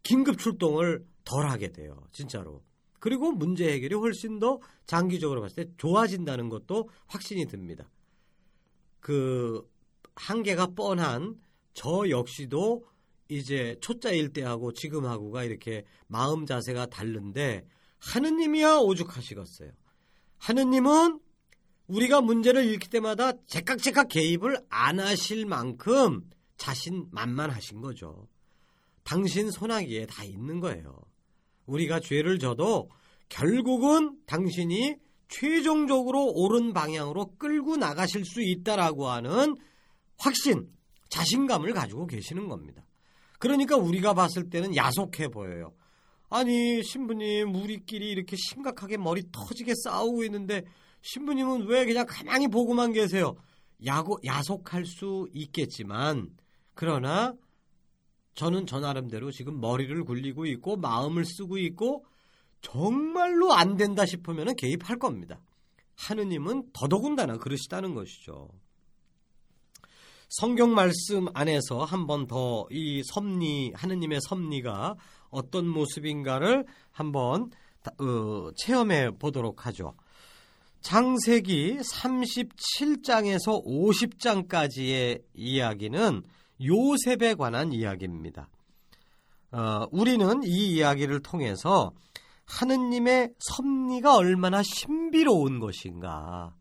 긴급 0.03 0.37
출동을 0.37 1.05
덜 1.23 1.47
하게 1.49 1.71
돼요. 1.71 2.07
진짜로. 2.11 2.63
그리고 2.99 3.31
문제 3.31 3.71
해결이 3.71 3.95
훨씬 3.95 4.39
더 4.39 4.59
장기적으로 4.85 5.41
봤을 5.41 5.65
때 5.65 5.71
좋아진다는 5.77 6.49
것도 6.49 6.89
확신이 7.05 7.45
듭니다. 7.45 7.89
그 8.99 9.69
한계가 10.15 10.67
뻔한 10.67 11.35
저 11.73 12.09
역시도 12.09 12.85
이제 13.29 13.77
초짜일 13.81 14.33
때하고 14.33 14.73
지금하고가 14.73 15.43
이렇게 15.43 15.85
마음 16.07 16.45
자세가 16.45 16.87
다른데 16.87 17.65
하느님이야 17.99 18.77
오죽하시겠어요. 18.77 19.71
하느님은 20.39 21.19
우리가 21.87 22.21
문제를 22.21 22.65
일으킬 22.65 22.89
때마다 22.89 23.31
제깍제깍 23.47 24.09
개입을 24.09 24.59
안 24.69 24.99
하실 24.99 25.45
만큼 25.45 26.29
자신 26.57 27.07
만만하신 27.11 27.81
거죠. 27.81 28.27
당신 29.07 29.49
손아귀에 29.49 30.05
다 30.05 30.25
있는 30.25 30.59
거예요. 30.59 30.99
우리가 31.65 32.01
죄를 32.01 32.39
져도 32.39 32.89
결국은 33.29 34.17
당신이 34.25 34.97
최종적으로 35.29 36.25
옳은 36.25 36.73
방향으로 36.73 37.37
끌고 37.37 37.77
나가실 37.77 38.25
수 38.25 38.41
있다라고 38.41 39.07
하는 39.07 39.55
확신, 40.17 40.69
자신감을 41.07 41.73
가지고 41.73 42.05
계시는 42.05 42.49
겁니다. 42.49 42.83
그러니까 43.39 43.77
우리가 43.77 44.13
봤을 44.13 44.49
때는 44.49 44.75
야속해 44.75 45.29
보여요. 45.29 45.73
아니, 46.29 46.83
신부님, 46.83 47.55
우리끼리 47.55 48.09
이렇게 48.09 48.35
심각하게 48.35 48.97
머리 48.97 49.23
터지게 49.31 49.71
싸우고 49.85 50.25
있는데 50.25 50.63
신부님은 51.03 51.67
왜 51.67 51.85
그냥 51.85 52.05
가만히 52.09 52.49
보고만 52.49 52.91
계세요? 52.91 53.37
야고, 53.85 54.19
야속할 54.25 54.85
수 54.85 55.29
있겠지만, 55.33 56.29
그러나 56.73 57.33
저는 58.37 58.67
저 58.67 58.79
나름대로 58.79 59.31
지금 59.31 59.59
머리를 59.59 60.03
굴리고 60.05 60.45
있고, 60.45 60.77
마음을 60.77 61.25
쓰고 61.25 61.57
있고, 61.57 62.05
정말로 62.61 63.53
안 63.53 63.77
된다 63.77 64.05
싶으면 64.05 64.55
개입할 64.55 64.99
겁니다. 64.99 65.41
하느님은 65.95 66.69
더더군다나 66.71 67.37
그러시다는 67.37 67.95
것이죠. 67.95 68.49
성경 70.29 70.73
말씀 70.75 71.27
안에서 71.33 71.83
한 71.83 72.05
번 72.05 72.27
더 72.27 72.67
이 72.69 73.01
섭리, 73.03 73.71
하느님의 73.73 74.19
섭리가 74.21 74.95
어떤 75.29 75.67
모습인가를 75.67 76.65
한번 76.91 77.49
어, 77.99 78.49
체험해 78.57 79.11
보도록 79.17 79.65
하죠. 79.65 79.95
장세기 80.81 81.77
37장에서 81.77 83.65
50장까지의 83.65 85.23
이야기는 85.33 86.23
요셉에 86.63 87.35
관한 87.35 87.71
이야기입니다. 87.71 88.49
어, 89.51 89.87
우리는 89.91 90.43
이 90.43 90.75
이야기를 90.75 91.21
통해서 91.21 91.93
하느님의 92.45 93.33
섭리가 93.39 94.15
얼마나 94.15 94.61
신비로운 94.63 95.59
것인가. 95.59 96.53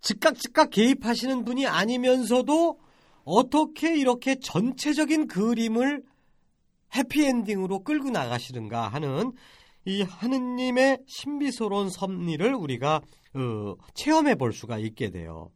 즉각 0.00 0.38
즉각 0.38 0.70
개입하시는 0.70 1.44
분이 1.44 1.66
아니면서도 1.66 2.78
어떻게 3.24 3.96
이렇게 3.96 4.36
전체적인 4.40 5.28
그림을 5.28 6.02
해피엔딩으로 6.94 7.84
끌고 7.84 8.10
나가시는가 8.10 8.88
하는 8.88 9.32
이 9.84 10.02
하느님의 10.02 10.98
신비스러운 11.06 11.88
섭리를 11.88 12.54
우리가 12.54 13.00
어, 13.34 13.74
체험해 13.94 14.34
볼 14.34 14.52
수가 14.52 14.78
있게 14.78 15.10
돼요. 15.10 15.50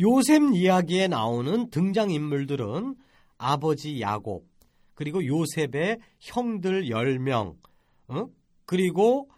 요셉 0.00 0.54
이야기에 0.54 1.08
나오는 1.08 1.70
등장인물들은 1.70 2.94
아버지 3.36 4.00
야곱, 4.00 4.46
그리고 4.94 5.24
요셉의 5.24 5.98
형들 6.20 6.84
10명, 6.84 7.56
어? 8.08 8.26
그리고 8.64 9.28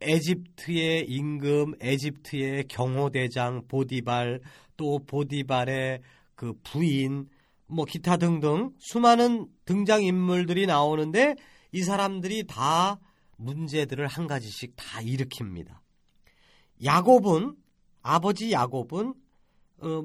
에집트의 0.00 1.06
임금, 1.08 1.74
에집트의 1.80 2.68
경호대장 2.68 3.66
보디발, 3.68 4.40
또 4.76 4.98
보디발의 5.06 6.00
그 6.34 6.54
부인, 6.62 7.28
뭐 7.66 7.84
기타 7.84 8.16
등등 8.16 8.72
수많은 8.78 9.46
등장 9.64 10.02
인물들이 10.02 10.66
나오는데 10.66 11.36
이 11.72 11.82
사람들이 11.82 12.46
다 12.46 12.98
문제들을 13.36 14.06
한 14.06 14.26
가지씩 14.26 14.74
다 14.76 15.00
일으킵니다. 15.00 15.78
야곱은 16.82 17.54
아버지 18.02 18.52
야곱은 18.52 19.14
어, 19.82 20.04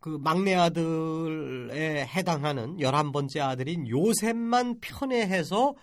그 0.00 0.10
막내 0.20 0.54
아들에 0.54 2.06
해당하는 2.06 2.76
11번째 2.76 3.40
아들인 3.40 3.88
요셉만 3.88 4.80
편애해서 4.80 5.74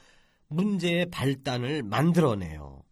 문제의 0.47 1.09
발단을 1.09 1.83
만들어내요. 1.83 2.83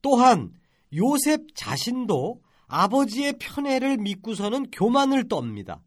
또한 0.00 0.52
요셉 0.94 1.54
자신도 1.54 2.40
아버지의 2.68 3.34
편애를 3.38 3.96
믿고서는 3.98 4.70
교만을 4.70 5.24
떱니다. 5.24 5.80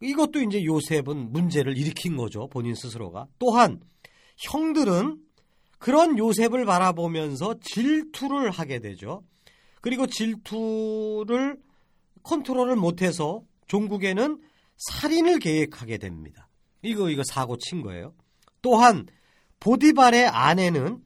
이것도 0.00 0.40
이제 0.42 0.64
요셉은 0.64 1.32
문제를 1.32 1.76
일으킨 1.76 2.16
거죠. 2.16 2.46
본인 2.48 2.74
스스로가. 2.74 3.26
또한 3.38 3.80
형들은 4.36 5.18
그런 5.78 6.18
요셉을 6.18 6.64
바라보면서 6.64 7.54
질투를 7.60 8.50
하게 8.50 8.80
되죠. 8.80 9.22
그리고 9.80 10.06
질투를 10.06 11.58
컨트롤을 12.24 12.76
못해서 12.76 13.42
종국에는 13.68 14.40
살인을 14.76 15.38
계획하게 15.38 15.98
됩니다. 15.98 16.48
이거 16.82 17.08
이거 17.08 17.22
사고 17.24 17.56
친 17.56 17.82
거예요. 17.82 18.14
또한 18.60 19.06
보디발의 19.60 20.26
아내는 20.26 21.02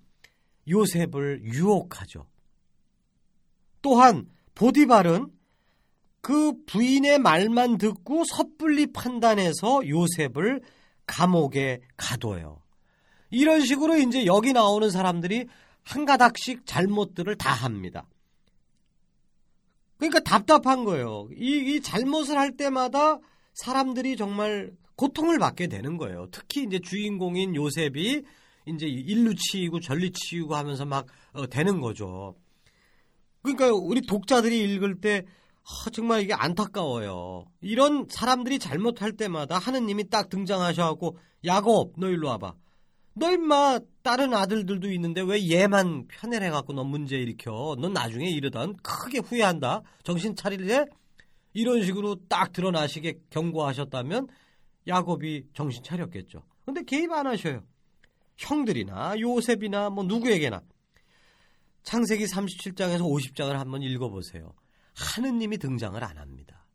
요셉을 0.69 1.43
유혹하죠. 1.45 2.27
또한 3.83 4.27
보디발은 4.55 5.31
그 6.21 6.53
부인의 6.67 7.21
말만 7.21 7.79
듣고 7.79 8.25
섣불리 8.25 8.93
판단해서 8.93 9.87
요셉을 9.87 10.63
감옥에 11.07 11.81
가둬요. 11.97 12.61
이런 13.31 13.61
식으로 13.61 13.97
이제 13.97 14.27
여기 14.27 14.53
나오는 14.53 14.91
사람들이 14.91 15.47
한 15.85 16.05
가닥씩 16.05 16.67
잘못들을 16.67 17.37
다 17.37 17.53
합니다. 17.53 18.07
그러니까 19.99 20.21
답답한 20.21 20.85
거예요. 20.85 21.29
이, 21.37 21.75
이 21.75 21.81
잘못을 21.81 22.39
할 22.39 22.57
때마다 22.57 23.19
사람들이 23.55 24.17
정말 24.17 24.71
고통을 24.97 25.39
받게 25.39 25.67
되는 25.67 25.97
거예요. 25.97 26.27
특히 26.31 26.65
이제 26.65 26.79
주인공인 26.79 27.55
요셉이 27.55 28.23
이제 28.67 28.87
일루 28.87 29.35
치이고 29.35 29.81
전리 29.81 30.11
치이고 30.13 30.55
하면서 30.55 30.85
막 30.85 31.07
어, 31.33 31.47
되는 31.47 31.81
거죠. 31.81 32.35
그러니까 33.43 33.73
우리 33.73 34.03
독자들이 34.03 34.75
읽을 34.75 35.01
때 35.01 35.25
아, 35.63 35.91
정말 35.91 36.23
이게 36.23 36.33
안타까워요. 36.33 37.45
이런 37.61 38.07
사람들이 38.09 38.59
잘못할 38.59 39.13
때마다 39.13 39.59
하느님이 39.59 40.09
딱 40.09 40.29
등장하셔갖고 40.29 41.19
야곱 41.45 41.95
너 41.99 42.09
일로 42.09 42.29
와봐. 42.29 42.55
너 43.19 43.33
임마 43.33 43.81
다른 44.03 44.33
아들들도 44.35 44.91
있는데 44.93 45.21
왜 45.21 45.51
얘만 45.51 46.07
편애해갖고 46.09 46.73
너 46.73 46.85
문제 46.85 47.17
일으켜. 47.17 47.77
넌 47.81 47.93
나중에 47.93 48.29
이르던 48.29 48.77
크게 48.77 49.19
후회한다. 49.19 49.83
정신 50.03 50.35
차릴래? 50.35 50.87
이런 51.53 51.83
식으로 51.83 52.17
딱 52.29 52.53
드러나시게 52.53 53.19
경고하셨다면 53.31 54.29
야곱이 54.87 55.49
정신 55.55 55.83
차렸겠죠. 55.83 56.43
근데 56.65 56.83
개입 56.85 57.11
안 57.13 57.27
하셔요. 57.27 57.65
형들이나 58.37 59.19
요셉이나 59.21 59.91
뭐 59.91 60.05
누구에게나. 60.05 60.63
창세기 61.83 62.27
37장에서 62.27 63.01
50장을 63.01 63.53
한번 63.53 63.83
읽어보세요. 63.83 64.53
하느님이 64.95 65.59
등장을 65.59 66.03
안 66.03 66.19
합니다. 66.19 66.67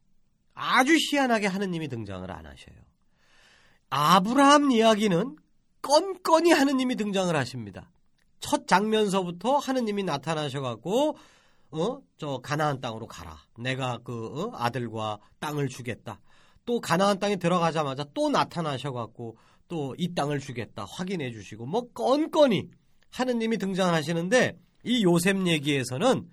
아주 0.53 0.95
희한하게 0.95 1.47
하느님이 1.47 1.87
등장을 1.87 2.29
안 2.29 2.45
하셔요. 2.45 2.75
아브라함 3.89 4.71
이야기는 4.71 5.35
건건이 5.83 6.51
하느님이 6.51 6.95
등장을 6.95 7.33
하십니다. 7.35 7.91
첫 8.39 8.67
장면서부터 8.67 9.57
하느님이 9.57 10.03
나타나셔갖고 10.03 11.17
어? 11.71 12.01
저 12.17 12.39
가나안 12.43 12.81
땅으로 12.81 13.05
가라. 13.07 13.37
내가 13.59 13.99
그 14.03 14.27
어? 14.27 14.51
아들과 14.55 15.19
땅을 15.39 15.69
주겠다. 15.69 16.19
또 16.65 16.79
가나안 16.81 17.19
땅에 17.19 17.35
들어가자마자 17.35 18.05
또 18.15 18.29
나타나셔갖고 18.29 19.37
또 19.67 19.95
이 19.97 20.13
땅을 20.13 20.39
주겠다. 20.39 20.85
확인해 20.85 21.31
주시고 21.31 21.65
뭐 21.65 21.89
건건이 21.93 22.69
하느님이 23.09 23.57
등장하시는데 23.57 24.59
이 24.85 25.03
요셉 25.03 25.47
얘기에서는 25.47 26.29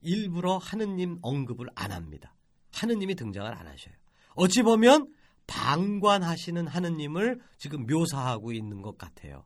일부러 0.00 0.58
하느님 0.58 1.18
언급을 1.22 1.66
안 1.74 1.92
합니다. 1.92 2.34
하느님이 2.72 3.14
등장을 3.14 3.50
안 3.50 3.66
하셔요. 3.66 3.94
어찌 4.34 4.62
보면 4.62 5.08
방관하시는 5.48 6.68
하느님을 6.68 7.40
지금 7.56 7.86
묘사하고 7.86 8.52
있는 8.52 8.82
것 8.82 8.96
같아요. 8.96 9.44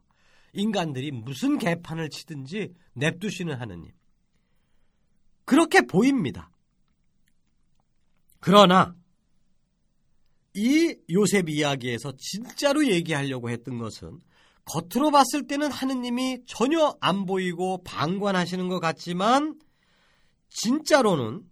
인간들이 0.53 1.11
무슨 1.11 1.57
개판을 1.57 2.11
치든지 2.11 2.75
냅두시는 2.93 3.55
하느님. 3.55 3.91
그렇게 5.47 5.81
보입니다. 5.81 6.51
그러나 8.41 8.95
이 10.55 10.95
요셉 11.11 11.49
이야기에서 11.49 12.13
진짜로 12.19 12.87
얘기하려고 12.87 13.49
했던 13.49 13.79
것은 13.79 14.21
겉으로 14.65 15.11
봤을 15.11 15.47
때는 15.47 15.71
하느님이 15.71 16.45
전혀 16.47 16.97
안 17.01 17.25
보이고 17.25 17.83
방관하시는 17.85 18.69
것 18.69 18.81
같지만 18.81 19.59
진짜로는 20.51 21.43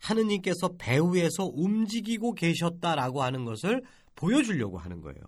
하느님께서 0.00 0.76
배후에서 0.78 1.44
움직이고 1.44 2.34
계셨다라고 2.34 3.22
하는 3.22 3.44
것을 3.44 3.82
보여주려고 4.16 4.78
하는 4.78 5.00
거예요. 5.00 5.20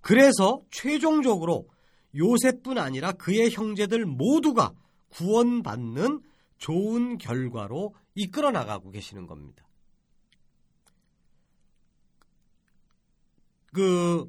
그래서 0.00 0.60
최종적으로 0.70 1.68
요셉뿐 2.16 2.78
아니라 2.78 3.12
그의 3.12 3.50
형제들 3.50 4.04
모두가 4.06 4.72
구원받는 5.08 6.20
좋은 6.58 7.18
결과로 7.18 7.94
이끌어 8.14 8.50
나가고 8.50 8.90
계시는 8.90 9.26
겁니다. 9.26 9.66
그 13.72 14.28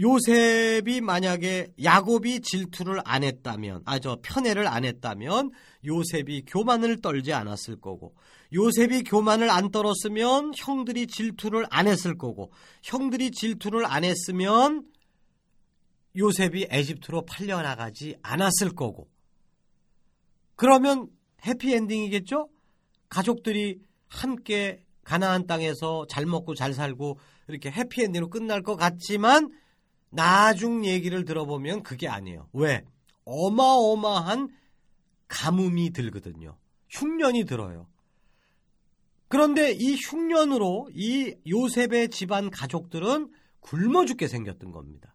요셉이 0.00 1.00
만약에 1.00 1.68
야곱이 1.82 2.40
질투를 2.40 3.00
안 3.04 3.22
했다면, 3.22 3.82
아, 3.84 3.98
저 3.98 4.18
편애를 4.22 4.66
안 4.66 4.84
했다면 4.84 5.50
요셉이 5.84 6.44
교만을 6.46 7.00
떨지 7.00 7.32
않았을 7.32 7.80
거고, 7.80 8.14
요셉이 8.52 9.04
교만을 9.04 9.50
안 9.50 9.70
떨었으면 9.70 10.52
형들이 10.56 11.06
질투를 11.06 11.66
안 11.70 11.86
했을 11.86 12.16
거고, 12.16 12.52
형들이 12.82 13.30
질투를 13.30 13.86
안 13.86 14.04
했으면 14.04 14.84
요셉이 16.16 16.68
에집트로 16.70 17.24
팔려나가지 17.26 18.16
않았을 18.22 18.74
거고, 18.74 19.08
그러면 20.56 21.08
해피엔딩이겠죠? 21.46 22.48
가족들이 23.08 23.80
함께 24.08 24.84
가나안 25.04 25.46
땅에서 25.46 26.06
잘 26.08 26.26
먹고 26.26 26.54
잘 26.54 26.72
살고 26.72 27.18
이렇게 27.48 27.70
해피엔딩으로 27.70 28.30
끝날 28.30 28.62
것 28.62 28.76
같지만 28.76 29.50
나중 30.14 30.84
얘기를 30.84 31.24
들어보면 31.24 31.82
그게 31.82 32.08
아니에요. 32.08 32.48
왜? 32.52 32.84
어마어마한 33.24 34.48
가뭄이 35.28 35.90
들거든요. 35.90 36.56
흉년이 36.90 37.44
들어요. 37.44 37.88
그런데 39.28 39.72
이 39.72 39.96
흉년으로 39.96 40.90
이 40.94 41.34
요셉의 41.48 42.10
집안 42.10 42.50
가족들은 42.50 43.30
굶어 43.60 44.04
죽게 44.04 44.28
생겼던 44.28 44.70
겁니다. 44.70 45.14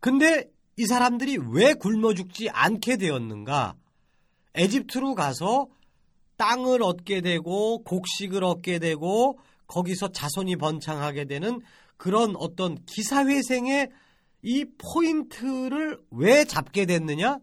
근데 0.00 0.48
이 0.78 0.86
사람들이 0.86 1.38
왜 1.50 1.74
굶어 1.74 2.14
죽지 2.14 2.48
않게 2.50 2.96
되었는가? 2.96 3.74
에집트로 4.54 5.14
가서 5.14 5.68
땅을 6.36 6.82
얻게 6.82 7.20
되고 7.20 7.82
곡식을 7.82 8.44
얻게 8.44 8.78
되고 8.78 9.38
거기서 9.66 10.12
자손이 10.12 10.56
번창하게 10.56 11.24
되는 11.24 11.60
그런 11.96 12.36
어떤 12.36 12.76
기사회생의 12.84 13.90
이 14.42 14.64
포인트를 14.78 15.98
왜 16.10 16.44
잡게 16.44 16.86
됐느냐? 16.86 17.38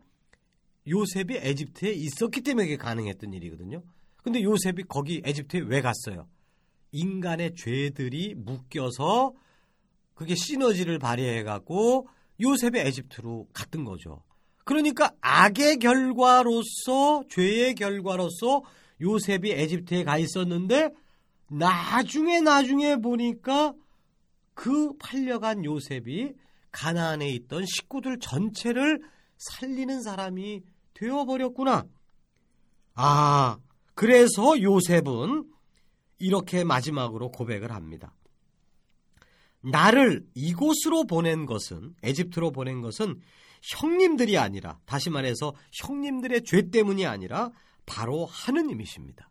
요셉이 0.87 1.37
에집트에 1.37 1.91
있었기 1.91 2.41
때문에 2.41 2.67
그게 2.67 2.77
가능했던 2.77 3.33
일이거든요. 3.33 3.83
근데 4.21 4.41
요셉이 4.41 4.83
거기 4.87 5.21
에집트에 5.23 5.61
왜 5.61 5.81
갔어요? 5.81 6.27
인간의 6.91 7.55
죄들이 7.55 8.35
묶여서 8.35 9.33
그게 10.13 10.35
시너지를 10.35 10.99
발휘해 10.99 11.43
갖고 11.43 12.07
요셉이 12.39 12.79
에집트로 12.79 13.47
갔던 13.53 13.83
거죠. 13.83 14.23
그러니까 14.63 15.11
악의 15.21 15.79
결과로서 15.79 17.23
죄의 17.29 17.75
결과로서 17.75 18.63
요셉이 19.01 19.51
에집트에 19.51 20.03
가 20.03 20.17
있었는데 20.17 20.91
나중에 21.49 22.39
나중에 22.39 22.95
보니까 22.97 23.73
그 24.53 24.95
팔려간 24.97 25.65
요셉이 25.65 26.33
가나안에 26.71 27.29
있던 27.29 27.65
식구들 27.65 28.19
전체를 28.19 29.01
살리는 29.37 30.01
사람이 30.01 30.61
되어버렸구나. 30.93 31.85
아, 32.95 33.57
그래서 33.95 34.61
요셉은 34.61 35.45
이렇게 36.19 36.63
마지막으로 36.63 37.31
고백을 37.31 37.71
합니다. 37.71 38.15
나를 39.61 40.25
이곳으로 40.33 41.05
보낸 41.05 41.45
것은 41.45 41.95
에집트로 42.03 42.51
보낸 42.51 42.81
것은 42.81 43.19
형님들이 43.61 44.37
아니라 44.37 44.79
다시 44.85 45.09
말해서 45.09 45.53
형님들의 45.71 46.43
죄 46.43 46.69
때문이 46.69 47.05
아니라 47.05 47.51
바로 47.85 48.25
하느님이십니다. 48.25 49.29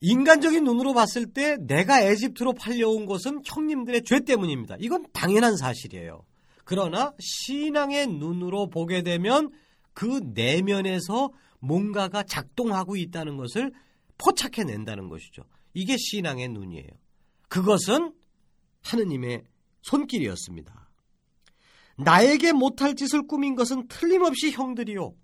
인간적인 0.00 0.64
눈으로 0.64 0.94
봤을 0.94 1.26
때 1.32 1.56
내가 1.60 2.00
에집트로 2.00 2.54
팔려온 2.54 3.06
것은 3.06 3.42
형님들의 3.44 4.04
죄 4.04 4.20
때문입니다. 4.20 4.76
이건 4.78 5.06
당연한 5.12 5.56
사실이에요. 5.56 6.24
그러나 6.64 7.14
신앙의 7.18 8.06
눈으로 8.06 8.68
보게 8.68 9.02
되면 9.02 9.50
그 9.94 10.20
내면에서 10.34 11.30
뭔가가 11.60 12.22
작동하고 12.22 12.96
있다는 12.96 13.36
것을 13.36 13.72
포착해낸다는 14.18 15.08
것이죠. 15.08 15.42
이게 15.74 15.96
신앙의 15.96 16.48
눈이에요. 16.48 16.90
그것은 17.48 18.12
하느님의 18.82 19.42
손길이었습니다. 19.82 20.88
나에게 21.96 22.52
못할 22.52 22.94
짓을 22.94 23.26
꾸민 23.26 23.56
것은 23.56 23.88
틀림없이 23.88 24.52
형들이요. 24.52 25.14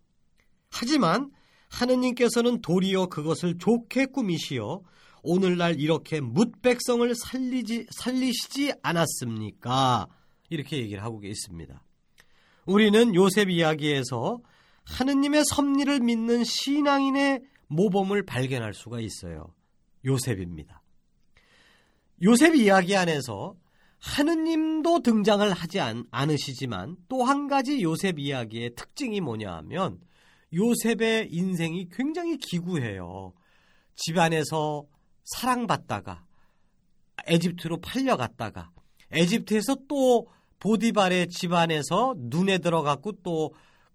하지만 0.70 1.30
하느님께서는 1.74 2.60
도리어 2.60 3.06
그것을 3.06 3.58
좋게 3.58 4.06
꾸미시어 4.06 4.80
오늘날 5.22 5.80
이렇게 5.80 6.20
묻백성을 6.20 7.12
살리지, 7.14 7.87
살리시지 7.90 8.72
않았습니까? 8.82 10.06
이렇게 10.50 10.78
얘기를 10.78 11.02
하고 11.02 11.20
있습니다. 11.22 11.82
우리는 12.66 13.14
요셉 13.14 13.48
이야기에서 13.50 14.38
하느님의 14.84 15.44
섭리를 15.46 16.00
믿는 16.00 16.44
신앙인의 16.44 17.40
모범을 17.68 18.24
발견할 18.24 18.74
수가 18.74 19.00
있어요. 19.00 19.54
요셉입니다. 20.04 20.82
요셉 22.22 22.54
이야기 22.54 22.94
안에서 22.96 23.56
하느님도 23.98 25.00
등장을 25.00 25.50
하지 25.50 25.80
않, 25.80 26.04
않으시지만 26.10 26.96
또 27.08 27.24
한 27.24 27.48
가지 27.48 27.82
요셉 27.82 28.18
이야기의 28.18 28.74
특징이 28.74 29.20
뭐냐 29.22 29.50
하면 29.56 29.98
요셉의 30.54 31.28
인생이 31.30 31.88
굉장히 31.90 32.36
기구해요. 32.36 33.32
집안에서 33.96 34.84
사랑받다가 35.24 36.24
에집트로 37.26 37.80
팔려갔다가 37.80 38.70
에집트에서 39.10 39.76
또 39.88 40.26
보디발의 40.58 41.28
집안에서 41.28 42.14
눈에 42.18 42.58
들어갔고 42.58 43.12
또 43.22 43.50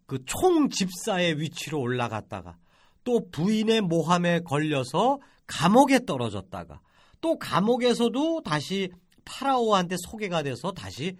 그 0.10 0.26
총 0.26 0.69
집사의 0.69 1.39
위치로 1.39 1.80
올라갔다가 1.80 2.58
또 3.04 3.30
부인의 3.32 3.82
모함에 3.82 4.39
걸려서 4.39 5.19
감옥에 5.45 6.04
떨어졌다가 6.06 6.82
또 7.22 7.38
감옥에서도 7.38 8.41
다시 8.41 8.89
파라오한테 9.24 9.98
소개가 10.00 10.41
돼서 10.41 10.72
다시 10.72 11.15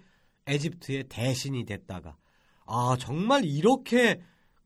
에집트의 0.46 1.04
대신이 1.08 1.64
됐다가 1.64 2.16
아 2.66 2.96
정말 2.98 3.44
이렇게 3.44 4.20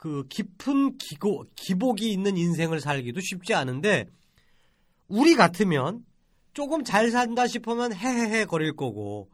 그 0.04 0.26
깊은 0.28 0.98
기고, 0.98 1.46
기복이 1.56 2.12
있는 2.12 2.36
인생을 2.36 2.78
살기도 2.78 3.20
쉽지 3.22 3.54
않은데 3.54 4.06
우리 5.08 5.34
같으면 5.34 6.04
조금 6.52 6.84
잘 6.84 7.10
산다 7.10 7.46
싶으면 7.46 7.94
헤헤헤 7.94 8.44
거릴 8.44 8.76
거고 8.76 9.30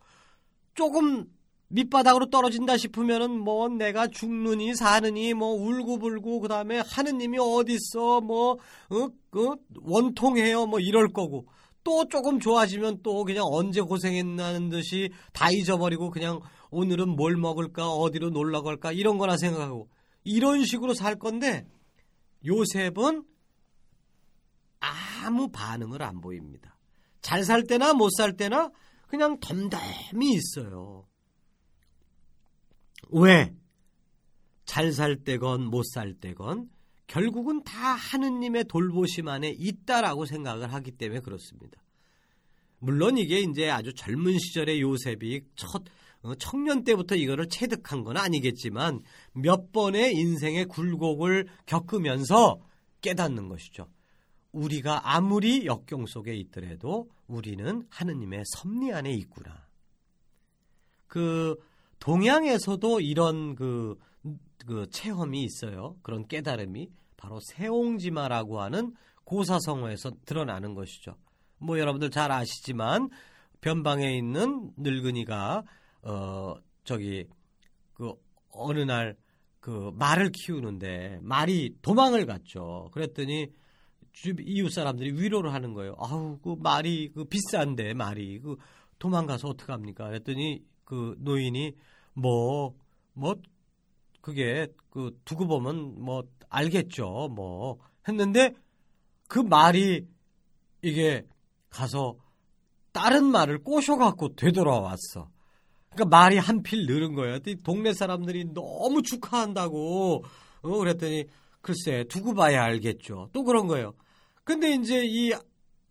조금 0.77 1.27
밑바닥으로 1.71 2.31
떨어진다 2.31 2.77
싶으면은 2.77 3.41
뭐 3.41 3.69
내가 3.69 4.07
죽느니 4.07 4.77
사느니 4.77 5.35
뭐 5.35 5.55
울고불고 5.55 6.39
그다음에 6.39 6.83
하느님이 6.87 7.39
어디 7.41 7.73
있어? 7.73 8.21
뭐 8.21 8.53
어, 8.91 8.97
어, 8.97 9.55
원통해요? 9.83 10.67
뭐 10.67 10.79
이럴 10.79 11.13
거고 11.13 11.49
또 11.83 12.07
조금 12.07 12.39
좋아지면 12.39 13.01
또 13.03 13.25
그냥 13.25 13.43
언제 13.51 13.81
고생했나는 13.81 14.69
듯이 14.69 15.11
다 15.33 15.51
잊어버리고 15.51 16.11
그냥 16.11 16.39
오늘은 16.71 17.17
뭘 17.17 17.37
먹을까? 17.37 17.91
어디로 17.91 18.31
놀러 18.31 18.63
갈까? 18.63 18.93
이런 18.93 19.19
거나 19.19 19.37
생각하고 19.37 19.89
이런 20.31 20.65
식으로 20.65 20.95
살 20.95 21.19
건데 21.19 21.67
요셉은 22.47 23.25
아무 24.79 25.51
반응을 25.51 26.03
안 26.03 26.21
보입니다. 26.21 26.79
잘 27.21 27.45
살 27.45 27.65
때나 27.65 27.93
못 27.93 28.11
살 28.17 28.37
때나 28.37 28.71
그냥 29.09 29.39
덤덤히 29.41 30.33
있어요. 30.33 31.07
왜? 33.11 33.53
잘 34.65 34.93
살 34.93 35.17
때건 35.17 35.65
못 35.67 35.83
살 35.85 36.15
때건 36.15 36.71
결국은 37.09 37.65
다 37.65 37.95
하느님의 37.95 38.65
돌보심 38.65 39.27
안에 39.27 39.51
있다라고 39.59 40.27
생각을 40.27 40.73
하기 40.73 40.93
때문에 40.93 41.21
그렇습니다. 41.21 41.83
물론 42.79 43.19
이게 43.19 43.41
이제 43.41 43.69
아주 43.69 43.93
젊은 43.95 44.39
시절의 44.39 44.81
요셉이 44.81 45.43
첫 45.57 45.83
어, 45.83 45.85
청년 46.39 46.85
때부터 46.85 47.15
이거를 47.15 47.49
체득한 47.49 48.05
건 48.05 48.17
아니겠지만 48.17 49.01
몇 49.33 49.73
번의 49.73 50.15
인생의 50.15 50.67
굴곡을 50.67 51.47
겪으면서 51.67 52.61
깨닫는 53.01 53.49
것이죠. 53.49 53.89
우리가 54.53 55.15
아무리 55.15 55.67
역경 55.67 56.07
속에 56.07 56.35
있더라도 56.35 57.09
우리는 57.27 57.87
하느님의 57.89 58.43
섭리 58.47 58.93
안에 58.93 59.13
있구나. 59.13 59.67
그 61.07 61.57
동양에서도 62.01 63.01
이런 63.01 63.55
그, 63.55 63.97
그 64.67 64.89
체험이 64.91 65.43
있어요. 65.45 65.97
그런 66.03 66.27
깨달음이 66.27 66.91
바로 67.17 67.39
세옹지마라고 67.41 68.61
하는 68.61 68.95
고사성어에서 69.25 70.13
드러나는 70.25 70.75
것이죠. 70.75 71.17
뭐 71.59 71.79
여러분들 71.79 72.11
잘 72.11 72.33
아시지만 72.33 73.11
변방에 73.61 74.17
있는 74.17 74.73
늙은이가 74.77 75.65
어 76.03 76.57
저기 76.85 77.27
그 77.95 78.15
어느 78.51 78.81
날 78.81 79.17
그 79.61 79.93
말을 79.95 80.33
키우는데 80.33 81.21
말이 81.23 81.77
도망을 81.83 82.27
갔죠. 82.27 82.91
그랬더니 82.93 83.53
이웃 84.41 84.71
사람들이 84.71 85.13
위로를 85.13 85.53
하는 85.53 85.75
거예요. 85.75 85.95
아우 85.99 86.39
그 86.43 86.57
말이 86.59 87.11
그 87.13 87.25
비싼데 87.25 87.95
말이 87.95 88.41
그 88.41 88.57
도망가서 88.99 89.49
어떡 89.49 89.69
합니까? 89.69 90.07
그랬더니 90.09 90.65
그 90.85 91.15
노인이 91.19 91.75
뭐뭐 92.15 92.75
뭐 93.13 93.37
그게 94.21 94.67
그 94.89 95.19
두고 95.25 95.47
보면 95.47 96.03
뭐 96.03 96.25
알겠죠. 96.49 97.29
뭐 97.31 97.79
했는데 98.09 98.55
그 99.29 99.39
말이 99.39 100.07
이게 100.83 101.27
가서 101.69 102.17
다른 102.93 103.27
말을 103.27 103.63
꼬셔갖고 103.63 104.35
되돌아왔어. 104.35 105.31
그러니까 105.91 106.17
말이 106.17 106.39
한필 106.39 106.87
늘은 106.87 107.15
거예요. 107.15 107.39
동네 107.63 107.93
사람들이 107.93 108.53
너무 108.55 109.03
축하한다고 109.03 110.25
어, 110.63 110.79
그랬더니 110.79 111.25
글쎄 111.61 112.05
두고 112.09 112.35
봐야 112.35 112.65
알겠죠. 112.65 113.31
또 113.33 113.45
그런 113.45 113.67
거예요. 113.67 113.95
근데 114.45 114.75
이제 114.75 115.05
이 115.05 115.33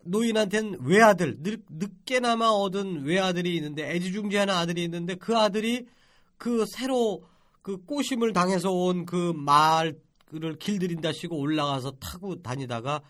노인한테는 0.04 0.78
외아들 0.82 1.42
늦, 1.42 1.60
늦게나마 1.70 2.46
얻은 2.46 3.04
외아들이 3.04 3.54
있는데 3.56 3.90
애지중지하는 3.90 4.52
아들이 4.54 4.84
있는데 4.84 5.14
그 5.14 5.36
아들이 5.36 5.86
그 6.38 6.64
새로 6.66 7.22
그 7.62 7.84
꼬심을 7.84 8.32
당해서 8.32 8.72
온 8.72 9.04
그 9.04 9.32
말을 9.36 10.58
길들인다시고 10.58 11.38
올라가서 11.38 11.92
타고 12.00 12.40
다니다가 12.40 13.02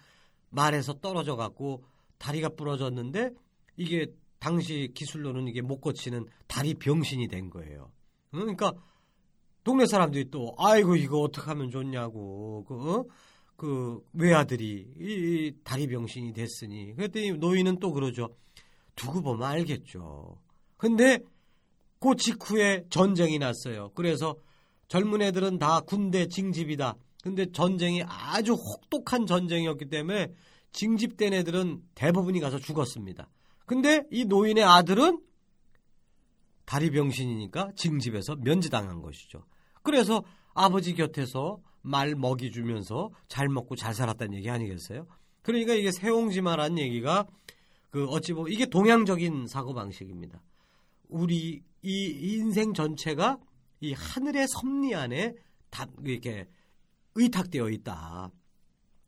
말에서 0.51 0.95
떨어져 0.95 1.37
갖고 1.37 1.85
다리가 2.19 2.51
부러졌는데 2.51 3.31
이게 3.77 4.13
당시 4.41 4.91
기술로는 4.95 5.47
이게 5.47 5.61
못 5.61 5.81
고치는 5.81 6.27
다리 6.49 6.75
병신이 6.75 7.29
된 7.29 7.51
거예요. 7.51 7.93
그러니까 8.33 8.73
동네 9.63 9.87
사람들이 9.87 10.31
또 10.31 10.55
아이고 10.59 10.97
이거 10.97 11.21
어떻게 11.21 11.47
하면 11.47 11.71
좋냐고 11.71 12.65
그, 12.67 12.75
어? 12.75 13.05
그 13.57 14.03
외아들이 14.15 14.87
이 14.99 15.53
다리 15.63 15.87
병신이 15.87 16.33
됐으니 16.33 16.95
그랬더니 16.97 17.33
노인은 17.33 17.79
또 17.79 17.93
그러죠. 17.93 18.35
두고 18.97 19.23
보면 19.23 19.47
알겠죠. 19.47 20.39
근데 20.79 21.19
그 22.01 22.17
직후에 22.17 22.85
전쟁이 22.89 23.39
났어요. 23.39 23.91
그래서 23.95 24.35
젊은 24.89 25.21
애들은 25.21 25.59
다 25.59 25.81
군대 25.81 26.27
징집이다. 26.27 26.97
근데 27.23 27.45
전쟁이 27.53 28.03
아주 28.07 28.55
혹독한 28.55 29.27
전쟁이었기 29.27 29.91
때문에 29.91 30.29
징집된 30.73 31.35
애들은 31.35 31.83
대부분이 31.95 32.41
가서 32.41 32.59
죽었습니다. 32.59 33.29
근데 33.71 34.03
이 34.11 34.25
노인의 34.25 34.65
아들은 34.65 35.21
다리 36.65 36.91
병신이니까 36.91 37.71
징집에서 37.77 38.35
면제당한 38.35 39.01
것이죠. 39.01 39.45
그래서 39.85 40.25
아버지 40.55 40.93
곁에서 40.97 41.61
말 41.81 42.17
먹이 42.17 42.51
주면서 42.51 43.11
잘 43.29 43.49
먹고 43.49 43.77
잘 43.77 43.95
살았다는 43.95 44.35
얘기 44.35 44.51
아니겠어요? 44.51 45.07
그러니까 45.43 45.75
이게 45.75 45.93
세옹지마라는 45.93 46.79
얘기가 46.79 47.29
그 47.91 48.07
어찌 48.07 48.33
보면 48.33 48.53
이게 48.53 48.67
동양적인 48.67 49.47
사고 49.47 49.73
방식입니다. 49.73 50.43
우리 51.09 51.63
이 51.83 52.19
인생 52.21 52.75
전체가 52.75 53.39
이 53.79 53.93
하늘의 53.93 54.49
섭리 54.49 54.97
안에 54.97 55.35
다 55.71 55.87
이렇게 56.05 56.49
의탁되어 57.15 57.71
있다. 57.71 58.33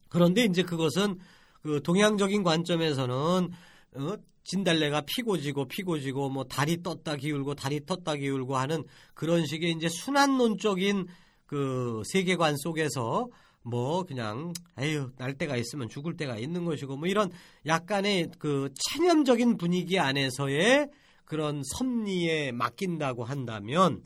그런데 0.08 0.44
이제 0.44 0.62
그것은 0.62 1.18
그 1.62 1.82
동양적인 1.82 2.44
관점에서는 2.44 3.50
어, 3.94 4.16
진달래가 4.44 5.02
피고 5.02 5.38
지고 5.38 5.66
피고 5.66 5.98
지고 5.98 6.28
뭐 6.28 6.44
다리 6.44 6.82
떴다 6.82 7.16
기울고 7.16 7.54
다리 7.54 7.84
떴다 7.84 8.16
기울고 8.16 8.56
하는 8.56 8.84
그런 9.14 9.46
식의 9.46 9.72
이제 9.72 9.88
순환론적인 9.88 11.06
그 11.46 12.02
세계관 12.06 12.56
속에서 12.56 13.28
뭐 13.62 14.02
그냥 14.02 14.52
에휴 14.78 15.12
날 15.16 15.34
때가 15.34 15.56
있으면 15.56 15.88
죽을 15.88 16.16
때가 16.16 16.36
있는 16.36 16.64
것이고 16.64 16.96
뭐 16.96 17.06
이런 17.06 17.30
약간의 17.66 18.30
그 18.38 18.70
체념적인 18.74 19.56
분위기 19.56 19.98
안에서의 19.98 20.88
그런 21.24 21.62
섭리에 21.64 22.52
맡긴다고 22.52 23.24
한다면 23.24 24.02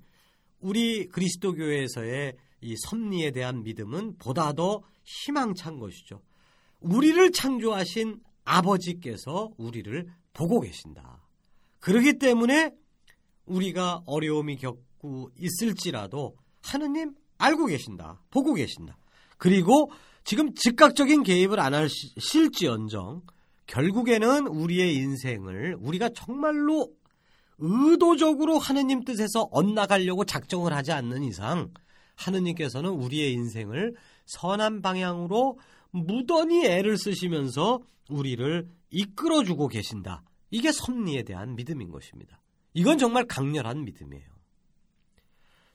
우리 0.61 1.07
그리스도교에서의 1.09 2.35
이 2.61 2.75
섭리에 2.89 3.31
대한 3.31 3.63
믿음은 3.63 4.19
보다 4.19 4.53
더 4.53 4.83
희망찬 5.05 5.79
것이죠. 5.79 6.21
우리를 6.81 7.33
창조하신 7.33 8.21
아버지께서 8.47 9.51
우리를 9.59 10.07
보고 10.33 10.61
계신다. 10.61 11.23
그러기 11.81 12.19
때문에 12.19 12.73
우리가 13.45 14.03
어려움이 14.07 14.57
겪고 14.57 15.31
있을지라도 15.37 16.37
하느님 16.63 17.15
알고 17.39 17.67
계신다. 17.67 18.23
보고 18.31 18.55
계신다. 18.55 18.97
그리고 19.37 19.91
지금 20.25 20.55
즉각적인 20.55 21.23
개입을 21.23 21.61
안 21.61 21.75
하실지언정 21.75 23.23
결국에는 23.67 24.47
우리의 24.47 24.95
인생을 24.95 25.77
우리가 25.81 26.11
정말로 26.15 26.89
의도적으로 27.59 28.59
하느님 28.59 29.05
뜻에서 29.05 29.49
엇나가려고 29.51 30.25
작정을 30.25 30.73
하지 30.73 30.93
않는 30.93 31.23
이상 31.23 31.71
하느님께서는 32.17 32.91
우리의 32.91 33.33
인생을 33.33 33.95
선한 34.27 34.83
방향으로 34.83 35.59
무던히 35.97 36.67
애를 36.67 36.99
쓰시면서 36.99 37.81
우리를 38.09 38.69
이끌어주고 38.91 39.69
계신다. 39.69 40.23
이게 40.51 40.71
섭리에 40.73 41.23
대한 41.23 41.57
믿음인 41.57 41.91
것입니다. 41.91 42.41
이건 42.75 42.99
정말 42.99 43.27
강렬한 43.27 43.85
믿음이에요. 43.85 44.27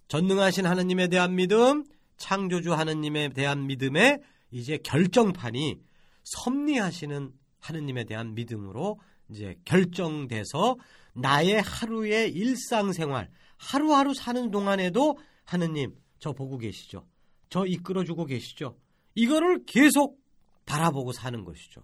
전능하신 0.08 0.66
하느님에 0.66 1.08
대한 1.08 1.36
믿음, 1.36 1.84
창조주 2.18 2.74
하느님에 2.74 3.30
대한 3.30 3.66
믿음의 3.68 4.22
이제 4.52 4.78
결정판이 4.84 5.80
섭리하시는 6.24 7.32
하느님에 7.60 8.04
대한 8.04 8.36
믿음으로 8.36 9.00
이제 9.30 9.56
결정돼서 9.66 10.76
나의 11.14 11.62
하루의 11.62 12.32
일상생활, 12.32 13.30
하루하루 13.58 14.14
사는 14.14 14.52
동안에도 14.52 15.18
하느님, 15.46 15.96
저 16.20 16.34
보고 16.34 16.58
계시죠? 16.58 17.06
저 17.50 17.66
이끌어주고 17.66 18.26
계시죠? 18.26 18.78
이거를 19.16 19.66
계속 19.66 20.20
바라보고 20.66 21.12
사는 21.12 21.44
것이죠. 21.44 21.82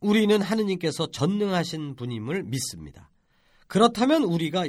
우리는 0.00 0.40
하느님께서 0.40 1.10
전능하신 1.10 1.96
분임을 1.96 2.44
믿습니다. 2.44 3.10
그렇다면 3.66 4.22
우리가 4.22 4.66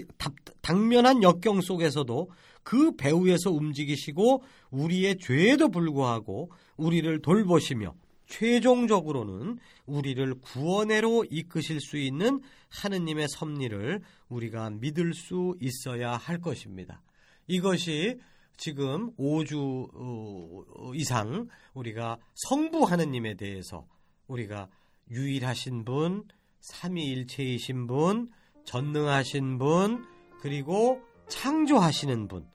당면한 0.61 1.22
역경 1.22 1.61
속에서도 1.61 2.30
그 2.63 2.95
배후에서 2.95 3.51
움직이시고 3.51 4.43
우리의 4.72 5.20
죄에도 5.20 5.70
불구하고 5.70 6.51
우리를 6.76 7.22
돌보시며 7.22 7.93
최종적으로는 8.26 9.57
우리를 9.86 10.36
구원해로 10.41 11.26
이끄실 11.30 11.80
수 11.80 11.97
있는 11.97 12.41
하느님의 12.70 13.28
섭리를 13.30 14.01
우리가 14.28 14.70
믿을 14.72 15.13
수 15.13 15.55
있어야 15.61 16.18
할 16.18 16.39
것입니다. 16.39 17.01
이것이 17.47 18.20
지금 18.58 19.16
5주 19.16 19.89
어, 19.93 20.93
이상 20.95 21.47
우리가 21.74 22.18
성부 22.34 22.84
하느님에 22.84 23.36
대해서 23.36 23.86
우리가 24.28 24.68
유일하신 25.10 25.86
분, 25.86 26.26
삼위일체이신 26.60 27.88
분, 27.88 28.30
전능하신 28.66 29.58
분, 29.58 30.05
그리고 30.41 31.01
창조하시는 31.30 32.28
분. 32.28 32.45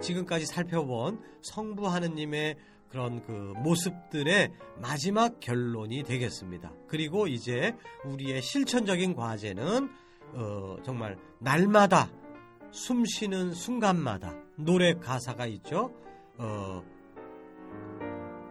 지금까지 0.00 0.46
살펴본 0.46 1.20
성부 1.42 1.86
하느님의 1.86 2.56
그런 2.88 3.20
그 3.22 3.32
모습들의 3.58 4.52
마지막 4.80 5.40
결론이 5.40 6.04
되겠습니다. 6.04 6.72
그리고 6.88 7.26
이제 7.26 7.74
우리의 8.04 8.42
실천적인 8.42 9.14
과제는 9.14 9.90
어, 10.34 10.76
정말 10.84 11.16
날마다 11.40 12.10
숨 12.76 13.06
쉬는 13.06 13.54
순간마다 13.54 14.34
노래 14.54 14.92
가사가 14.92 15.46
있죠. 15.46 15.94
어, 16.36 16.82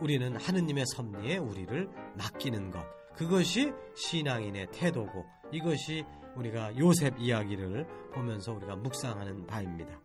우리는 0.01 0.35
하느님의 0.35 0.83
섭리에 0.87 1.37
우리를 1.37 1.87
맡기는 2.17 2.71
것. 2.71 2.83
그것이 3.13 3.71
신앙인의 3.95 4.69
태도고 4.71 5.27
이것이 5.51 6.03
우리가 6.35 6.75
요셉 6.79 7.19
이야기를 7.19 7.85
보면서 8.15 8.51
우리가 8.53 8.75
묵상하는 8.77 9.45
바입니다. 9.45 10.01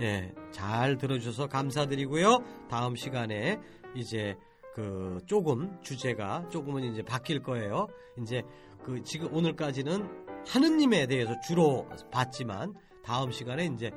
예, 0.00 0.34
잘 0.50 0.98
들어주셔서 0.98 1.46
감사드리고요. 1.46 2.44
다음 2.68 2.94
시간에 2.94 3.58
이제 3.94 4.36
그 4.74 5.20
조금 5.24 5.80
주제가 5.80 6.50
조금은 6.50 6.84
이제 6.84 7.02
바뀔 7.02 7.42
거예요. 7.42 7.86
이제 8.20 8.42
그 8.82 9.02
지금 9.04 9.32
오늘까지는 9.32 10.06
하느님에 10.46 11.06
대해서 11.06 11.34
주로 11.40 11.88
봤지만 12.10 12.74
다음 13.04 13.30
시간에 13.30 13.66
이제 13.66 13.90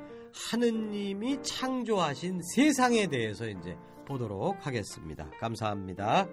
하느님이 0.50 1.42
창조하신 1.42 2.40
세상에 2.54 3.06
대해서 3.06 3.48
이제 3.48 3.76
보도록 4.06 4.66
하겠습니다. 4.66 5.28
감사합니다. 5.40 6.26